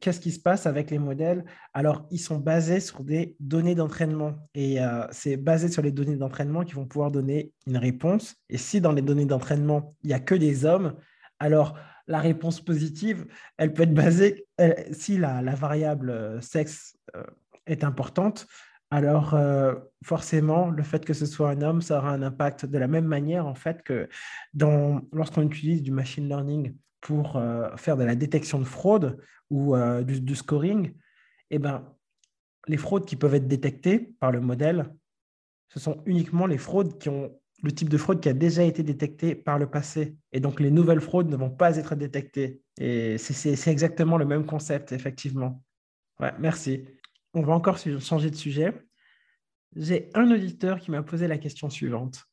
qu'est-ce 0.00 0.20
qui 0.20 0.30
se 0.30 0.38
passe 0.38 0.66
avec 0.66 0.90
les 0.92 0.98
modèles? 0.98 1.44
Alors, 1.72 2.06
ils 2.12 2.18
sont 2.18 2.38
basés 2.38 2.78
sur 2.78 3.02
des 3.02 3.34
données 3.40 3.74
d'entraînement 3.74 4.34
et 4.54 4.78
c'est 5.10 5.36
basé 5.36 5.68
sur 5.68 5.82
les 5.82 5.90
données 5.90 6.16
d'entraînement 6.16 6.62
qui 6.62 6.74
vont 6.74 6.86
pouvoir 6.86 7.10
donner 7.10 7.52
une 7.66 7.78
réponse. 7.78 8.36
Et 8.48 8.58
si 8.58 8.80
dans 8.80 8.92
les 8.92 9.02
données 9.02 9.26
d'entraînement, 9.26 9.96
il 10.04 10.08
n'y 10.08 10.14
a 10.14 10.20
que 10.20 10.36
des 10.36 10.64
hommes, 10.64 10.94
alors 11.40 11.74
la 12.06 12.20
réponse 12.20 12.60
positive, 12.60 13.26
elle 13.56 13.72
peut 13.72 13.82
être 13.82 13.94
basée, 13.94 14.46
si 14.92 15.16
la, 15.16 15.42
variable 15.54 16.10
euh, 16.10 16.40
sexe 16.40 16.98
euh, 17.16 17.24
est 17.66 17.84
importante, 17.84 18.46
alors 18.90 19.34
euh, 19.34 19.74
forcément, 20.04 20.70
le 20.70 20.82
fait 20.82 21.04
que 21.04 21.14
ce 21.14 21.26
soit 21.26 21.50
un 21.50 21.62
homme, 21.62 21.82
ça 21.82 21.98
aura 21.98 22.10
un 22.10 22.22
impact 22.22 22.66
de 22.66 22.78
la 22.78 22.86
même 22.86 23.06
manière, 23.06 23.46
en 23.46 23.54
fait, 23.54 23.82
que 23.82 24.08
lorsqu'on 25.12 25.42
utilise 25.42 25.82
du 25.82 25.90
machine 25.90 26.28
learning 26.28 26.76
pour 27.00 27.42
faire 27.76 27.96
de 27.98 28.04
la 28.04 28.14
détection 28.14 28.58
de 28.58 28.64
fraude 28.64 29.18
ou 29.50 29.76
du, 30.04 30.34
scoring, 30.34 30.94
eh 31.50 31.58
ben, 31.58 31.92
les 32.66 32.78
fraudes 32.78 33.04
qui 33.04 33.16
peuvent 33.16 33.34
être 33.34 33.48
détectées 33.48 34.14
par 34.20 34.30
le 34.30 34.40
modèle, 34.40 34.94
ce 35.68 35.80
sont 35.80 36.02
uniquement 36.06 36.46
les 36.46 36.56
fraudes 36.56 36.98
qui 36.98 37.08
ont 37.08 37.36
le 37.64 37.72
type 37.72 37.88
de 37.88 37.96
fraude 37.96 38.20
qui 38.20 38.28
a 38.28 38.34
déjà 38.34 38.62
été 38.62 38.82
détecté 38.82 39.34
par 39.34 39.58
le 39.58 39.68
passé. 39.68 40.16
Et 40.32 40.40
donc, 40.40 40.60
les 40.60 40.70
nouvelles 40.70 41.00
fraudes 41.00 41.30
ne 41.30 41.36
vont 41.36 41.50
pas 41.50 41.76
être 41.78 41.94
détectées. 41.94 42.60
Et 42.78 43.16
c'est 43.18 43.70
exactement 43.70 44.18
le 44.18 44.26
même 44.26 44.44
concept, 44.44 44.92
effectivement. 44.92 45.62
Ouais, 46.20 46.32
merci. 46.38 46.84
On 47.32 47.42
va 47.42 47.54
encore 47.54 47.78
changer 47.78 48.30
de 48.30 48.36
sujet. 48.36 48.72
J'ai 49.74 50.10
un 50.14 50.30
auditeur 50.30 50.78
qui 50.78 50.90
m'a 50.90 51.02
posé 51.02 51.26
la 51.26 51.38
question 51.38 51.70
suivante. 51.70 52.24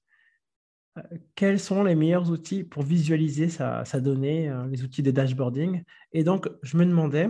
Euh, 0.98 1.02
quels 1.36 1.60
sont 1.60 1.84
les 1.84 1.96
meilleurs 1.96 2.30
outils 2.30 2.64
pour 2.64 2.84
visualiser 2.84 3.48
sa, 3.48 3.84
donnée, 4.00 4.50
euh, 4.50 4.68
les 4.68 4.84
outils 4.84 5.02
de 5.02 5.12
dashboarding? 5.12 5.84
Et 6.12 6.24
donc, 6.24 6.50
je 6.62 6.78
me 6.78 6.86
demandais, 6.86 7.30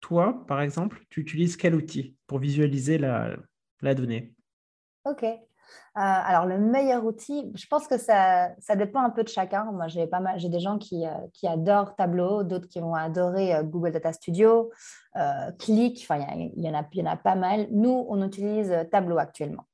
toi, 0.00 0.44
par 0.46 0.60
exemple, 0.60 1.02
tu 1.08 1.20
utilises 1.20 1.56
quel 1.56 1.74
outil 1.74 2.16
pour 2.26 2.38
visualiser 2.38 2.98
la, 2.98 3.34
la 3.80 3.94
donnée? 3.94 4.34
Ok. 5.06 5.24
Euh, 5.96 6.00
alors, 6.00 6.46
le 6.46 6.58
meilleur 6.58 7.04
outil, 7.04 7.52
je 7.54 7.66
pense 7.66 7.86
que 7.86 7.98
ça, 7.98 8.50
ça 8.58 8.74
dépend 8.74 9.00
un 9.00 9.10
peu 9.10 9.22
de 9.22 9.28
chacun. 9.28 9.64
Moi, 9.72 9.86
j'ai 9.86 10.06
pas 10.06 10.18
mal, 10.18 10.38
j'ai 10.40 10.48
des 10.48 10.58
gens 10.58 10.78
qui, 10.78 11.06
euh, 11.06 11.12
qui 11.32 11.46
adorent 11.46 11.94
Tableau, 11.94 12.42
d'autres 12.42 12.68
qui 12.68 12.80
vont 12.80 12.94
adorer 12.94 13.54
euh, 13.54 13.62
Google 13.62 13.92
Data 13.92 14.12
Studio, 14.12 14.70
Click, 15.60 16.00
enfin, 16.02 16.26
il 16.34 16.64
y, 16.64 16.68
en 16.68 16.74
a, 16.74 16.84
y 16.92 17.02
en 17.02 17.06
a 17.06 17.16
pas 17.16 17.36
mal. 17.36 17.68
Nous, 17.70 18.06
on 18.08 18.20
utilise 18.26 18.74
Tableau 18.90 19.18
actuellement. 19.18 19.64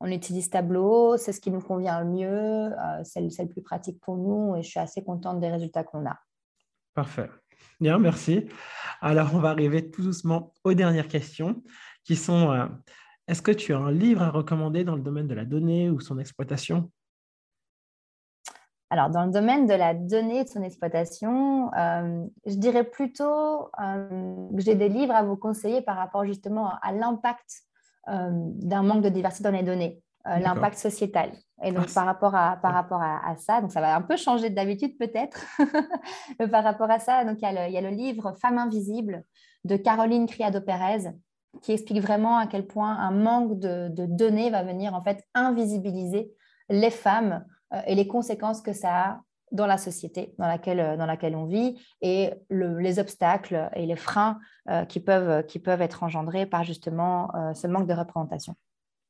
On 0.00 0.10
utilise 0.10 0.48
Tableau, 0.48 1.18
c'est 1.18 1.32
ce 1.32 1.40
qui 1.42 1.50
nous 1.50 1.60
convient 1.60 2.00
le 2.00 2.06
mieux, 2.06 2.72
c'est 3.02 3.20
le, 3.20 3.28
le 3.28 3.48
plus 3.48 3.60
pratique 3.60 4.00
pour 4.00 4.16
nous 4.16 4.56
et 4.56 4.62
je 4.62 4.68
suis 4.70 4.80
assez 4.80 5.04
contente 5.04 5.40
des 5.40 5.50
résultats 5.50 5.84
qu'on 5.84 6.06
a. 6.06 6.16
Parfait. 6.94 7.28
Bien, 7.80 7.98
merci. 7.98 8.48
Alors, 9.02 9.34
on 9.34 9.40
va 9.40 9.50
arriver 9.50 9.90
tout 9.90 10.02
doucement 10.02 10.54
aux 10.64 10.72
dernières 10.72 11.08
questions 11.08 11.62
qui 12.04 12.16
sont 12.16 12.70
est-ce 13.28 13.42
que 13.42 13.52
tu 13.52 13.74
as 13.74 13.78
un 13.78 13.92
livre 13.92 14.22
à 14.22 14.30
recommander 14.30 14.84
dans 14.84 14.96
le 14.96 15.02
domaine 15.02 15.28
de 15.28 15.34
la 15.34 15.44
donnée 15.44 15.90
ou 15.90 16.00
son 16.00 16.18
exploitation? 16.18 16.90
Alors, 18.90 19.10
dans 19.10 19.26
le 19.26 19.30
domaine 19.30 19.66
de 19.66 19.74
la 19.74 19.92
donnée 19.92 20.38
et 20.38 20.44
de 20.44 20.48
son 20.48 20.62
exploitation, 20.62 21.70
euh, 21.74 22.24
je 22.46 22.54
dirais 22.54 22.84
plutôt 22.84 23.68
euh, 23.82 24.48
que 24.56 24.62
j'ai 24.62 24.74
des 24.74 24.88
livres 24.88 25.14
à 25.14 25.22
vous 25.22 25.36
conseiller 25.36 25.82
par 25.82 25.96
rapport 25.96 26.24
justement 26.24 26.72
à 26.80 26.92
l'impact 26.92 27.64
euh, 28.08 28.30
d'un 28.32 28.82
manque 28.82 29.02
de 29.02 29.10
diversité 29.10 29.44
dans 29.44 29.56
les 29.56 29.62
données, 29.62 30.02
l'impact 30.24 30.78
sociétal. 30.78 31.32
Et 31.62 31.72
donc, 31.72 31.92
par 31.92 32.06
rapport, 32.06 32.34
à, 32.34 32.56
par 32.56 32.72
rapport 32.72 33.02
à, 33.02 33.34
ça, 33.36 33.60
donc 33.60 33.72
ça 33.72 33.80
va 33.80 33.94
un 33.94 34.02
peu 34.02 34.16
changer 34.16 34.48
d'habitude 34.48 34.96
peut-être, 34.98 35.44
mais 36.38 36.48
par 36.48 36.64
rapport 36.64 36.90
à 36.90 36.98
ça, 36.98 37.24
donc, 37.24 37.38
il, 37.42 37.72
y 37.72 37.76
a 37.76 37.80
le, 37.80 37.94
livre 37.94 38.34
Femme 38.40 38.56
invisible 38.58 39.24
de 39.64 39.76
Caroline 39.76 40.26
Criado-Pérez, 40.26 41.12
qui 41.62 41.72
explique 41.72 42.00
vraiment 42.00 42.38
à 42.38 42.46
quel 42.46 42.66
point 42.66 42.96
un 42.96 43.10
manque 43.10 43.58
de, 43.58 43.88
données 44.06 44.50
va 44.50 44.62
venir 44.62 44.94
en 44.94 45.00
fait 45.00 45.24
invisibiliser 45.34 46.30
les 46.68 46.90
femmes 46.90 47.44
euh, 47.74 47.80
et 47.86 47.94
les 47.94 48.06
conséquences 48.06 48.60
que 48.60 48.72
ça 48.72 48.90
a 48.90 49.20
dans 49.50 49.66
la 49.66 49.78
société 49.78 50.34
dans 50.38 50.46
laquelle, 50.46 50.80
euh, 50.80 50.96
dans 50.96 51.06
laquelle 51.06 51.34
on 51.34 51.46
vit 51.46 51.80
et 52.02 52.30
les 52.50 52.98
obstacles 52.98 53.70
et 53.74 53.86
les 53.86 53.96
freins 53.96 54.38
euh, 54.68 54.84
qui, 54.84 55.00
peuvent, 55.00 55.44
qui 55.46 55.58
peuvent 55.58 55.80
être 55.80 56.02
engendrés 56.02 56.44
par 56.44 56.64
justement 56.64 57.30
ce 57.54 57.66
manque 57.66 57.86
de 57.86 57.94
représentation. 57.94 58.54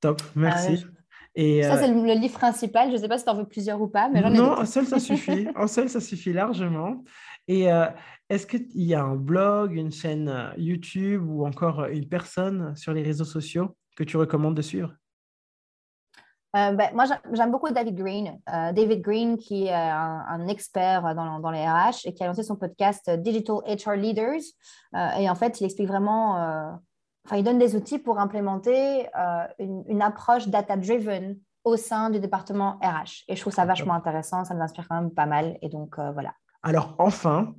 Top, 0.00 0.22
merci. 0.36 0.86
et 1.34 1.64
ça, 1.64 1.76
c'est 1.76 1.88
le, 1.88 2.14
livre 2.14 2.38
principal. 2.38 2.88
Je 2.90 2.94
ne 2.94 3.00
sais 3.00 3.08
pas 3.08 3.18
si 3.18 3.24
tu 3.24 3.30
en 3.30 3.34
veux 3.34 3.48
plusieurs 3.48 3.80
ou 3.80 3.88
pas, 3.88 4.08
mais 4.08 4.22
j'en 4.22 4.32
ai 4.32 4.36
Non, 4.36 4.56
un 4.56 4.64
seul, 4.64 4.86
ça 4.86 4.98
suffit. 5.00 5.48
un 5.56 5.66
seul, 5.66 5.88
ça 5.88 6.00
suffit 6.00 6.32
largement. 6.32 7.02
Et 7.48 7.72
euh, 7.72 7.86
est-ce 8.28 8.46
qu'il 8.46 8.82
y 8.82 8.94
a 8.94 9.02
un 9.02 9.16
blog, 9.16 9.72
une 9.72 9.90
chaîne 9.90 10.28
euh, 10.28 10.50
YouTube 10.58 11.26
ou 11.26 11.46
encore 11.46 11.80
euh, 11.80 11.88
une 11.88 12.06
personne 12.06 12.76
sur 12.76 12.92
les 12.92 13.02
réseaux 13.02 13.24
sociaux 13.24 13.74
que 13.96 14.04
tu 14.04 14.16
recommandes 14.18 14.54
de 14.54 14.62
suivre? 14.62 14.94
Ben, 16.54 16.90
moi, 16.94 17.04
j'aime 17.32 17.50
beaucoup 17.50 17.70
David 17.70 17.94
Green. 17.94 18.40
David 18.46 19.02
Green, 19.02 19.36
qui 19.36 19.66
est 19.66 19.74
un, 19.74 20.48
expert 20.48 21.14
dans, 21.14 21.40
dans, 21.40 21.50
les 21.50 21.64
RH 21.64 22.06
et 22.06 22.14
qui 22.14 22.24
a 22.24 22.26
lancé 22.26 22.42
son 22.42 22.56
podcast 22.56 23.08
Digital 23.10 23.56
HR 23.66 23.92
Leaders. 23.92 24.40
et 25.18 25.28
en 25.28 25.34
fait, 25.34 25.60
il 25.60 25.64
explique 25.64 25.86
vraiment, 25.88 26.80
enfin, 27.26 27.36
il 27.36 27.44
donne 27.44 27.58
des 27.58 27.76
outils 27.76 27.98
pour 27.98 28.18
implémenter 28.18 29.06
une, 29.58 29.84
une, 29.88 30.02
approche 30.02 30.48
data-driven 30.48 31.38
au 31.64 31.76
sein 31.76 32.08
du 32.08 32.18
département 32.18 32.80
RH. 32.82 33.24
Et 33.28 33.36
je 33.36 33.40
trouve 33.42 33.52
ça 33.52 33.66
vachement 33.66 33.94
intéressant, 33.94 34.44
ça 34.44 34.54
m'inspire 34.54 34.88
quand 34.88 35.00
même 35.00 35.12
pas 35.12 35.26
mal. 35.26 35.58
Et 35.60 35.68
donc, 35.68 35.96
voilà. 35.98 36.32
Alors 36.68 36.94
enfin, 36.98 37.54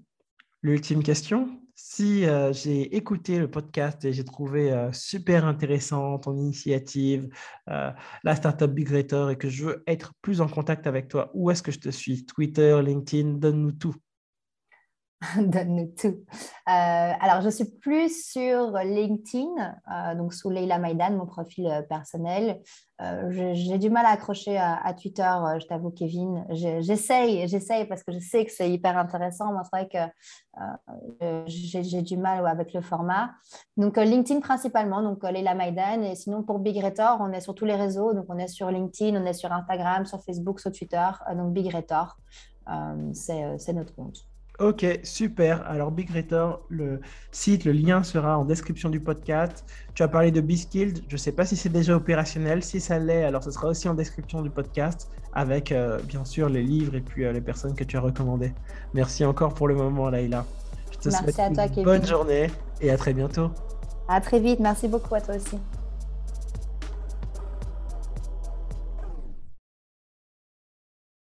l'ultime 0.62 1.02
question. 1.02 1.60
Si 1.74 2.28
euh, 2.28 2.54
j'ai 2.54 2.96
écouté 2.96 3.40
le 3.40 3.50
podcast 3.50 4.06
et 4.06 4.14
j'ai 4.14 4.24
trouvé 4.24 4.72
euh, 4.72 4.92
super 4.92 5.46
intéressant 5.46 6.20
ton 6.20 6.38
initiative, 6.38 7.28
euh, 7.70 7.90
la 8.24 8.36
startup 8.36 8.70
Big 8.70 8.86
Greater, 8.86 9.32
et 9.32 9.36
que 9.36 9.50
je 9.50 9.66
veux 9.66 9.84
être 9.88 10.14
plus 10.22 10.42
en 10.42 10.48
contact 10.48 10.86
avec 10.86 11.08
toi, 11.08 11.32
où 11.34 11.50
est-ce 11.50 11.64
que 11.64 11.72
je 11.72 11.80
te 11.80 11.90
suis? 11.90 12.24
Twitter, 12.28 12.80
LinkedIn, 12.84 13.40
donne-nous 13.40 13.72
tout. 13.72 13.96
Donne-nous 15.38 15.94
tout. 16.00 16.08
Euh, 16.08 17.12
alors, 17.20 17.42
je 17.42 17.50
suis 17.50 17.66
plus 17.66 18.32
sur 18.32 18.72
LinkedIn, 18.78 19.50
euh, 19.92 20.16
donc 20.16 20.34
sous 20.34 20.50
Leila 20.50 20.80
Maïdan, 20.80 21.12
mon 21.12 21.26
profil 21.26 21.68
euh, 21.68 21.82
personnel. 21.82 22.62
J'ai 23.30 23.78
du 23.78 23.90
mal 23.90 24.06
à 24.06 24.10
accrocher 24.10 24.58
à, 24.58 24.94
Twitter, 24.94 25.32
je 25.62 25.66
t'avoue, 25.68 25.90
Kevin. 25.90 26.46
J'essaye, 26.50 27.48
j'essaye 27.48 27.86
parce 27.86 28.04
que 28.04 28.12
je 28.12 28.20
sais 28.20 28.44
que 28.44 28.52
c'est 28.52 28.70
hyper 28.70 28.98
intéressant. 28.98 29.54
Moi, 29.54 29.62
c'est 29.64 29.70
vrai 29.72 29.88
que 29.88 31.48
j'ai 31.48 32.02
du 32.02 32.18
mal 32.18 32.46
avec 32.46 32.74
le 32.74 32.82
format. 32.82 33.32
Donc, 33.78 33.96
LinkedIn 33.96 34.42
principalement, 34.42 35.02
donc 35.02 35.24
Leila 35.24 35.56
Maïdan. 35.56 36.02
Et 36.02 36.16
sinon, 36.16 36.44
pour 36.44 36.60
Big 36.60 36.84
Retor, 36.84 37.20
on 37.22 37.32
est 37.32 37.40
sur 37.40 37.56
tous 37.56 37.64
les 37.64 37.76
réseaux. 37.76 38.14
Donc, 38.14 38.26
on 38.28 38.38
est 38.38 38.50
sur 38.50 38.70
LinkedIn, 38.70 39.16
on 39.16 39.26
est 39.26 39.32
sur 39.32 39.54
Instagram, 39.54 40.06
sur 40.06 40.22
Facebook, 40.22 40.60
sur 40.60 40.74
Twitter. 40.74 41.10
donc, 41.38 41.54
Big 41.54 41.74
Retor, 41.74 42.18
c'est 43.14 43.74
notre 43.74 43.96
compte. 43.96 44.26
Ok, 44.60 44.86
super. 45.04 45.66
Alors, 45.68 45.90
Big 45.90 46.12
Retor, 46.14 46.62
le 46.68 47.00
site, 47.32 47.64
le 47.64 47.72
lien 47.72 48.04
sera 48.04 48.38
en 48.38 48.44
description 48.44 48.90
du 48.90 49.00
podcast. 49.00 49.64
Tu 49.94 50.04
as 50.04 50.10
parlé 50.10 50.32
de 50.32 50.42
Biskilled. 50.42 51.02
Je 51.08 51.14
ne 51.14 51.18
sais 51.18 51.32
pas 51.32 51.46
si 51.46 51.56
c'est 51.56 51.70
déjà 51.70 51.96
opérationnel. 51.96 52.62
Si 52.62 52.82
ça 52.82 53.00
l'est, 53.00 53.24
alors 53.24 53.42
ce 53.42 53.52
sera 53.52 53.70
aussi 53.70 53.88
en 53.88 53.94
description 53.94 54.42
du 54.42 54.50
podcast 54.50 55.10
avec, 55.32 55.72
euh, 55.72 56.00
bien 56.00 56.26
sûr, 56.26 56.50
les 56.50 56.64
livres 56.64 56.96
et 56.96 57.02
puis 57.02 57.24
euh, 57.24 57.32
les 57.32 57.40
personnes 57.40 57.74
que 57.74 57.86
tu 57.86 57.96
as 57.96 58.02
recommandées. 58.02 58.54
Merci 58.94 59.24
encore 59.24 59.54
pour 59.54 59.70
le 59.70 59.76
moment, 59.76 60.10
Laïla. 60.10 60.46
Je 60.92 60.98
te 60.98 61.10
Merci 61.10 61.24
souhaite 61.24 61.40
à 61.40 61.50
toi, 61.52 61.66
une 61.78 61.84
bonne 61.84 62.06
journée 62.06 62.50
et 62.82 62.92
à 62.92 62.98
très 62.98 63.14
bientôt. 63.14 63.52
À 64.10 64.20
très 64.20 64.42
vite. 64.42 64.60
Merci 64.60 64.90
beaucoup 64.90 65.16
à 65.16 65.22
toi 65.22 65.36
aussi. 65.36 65.58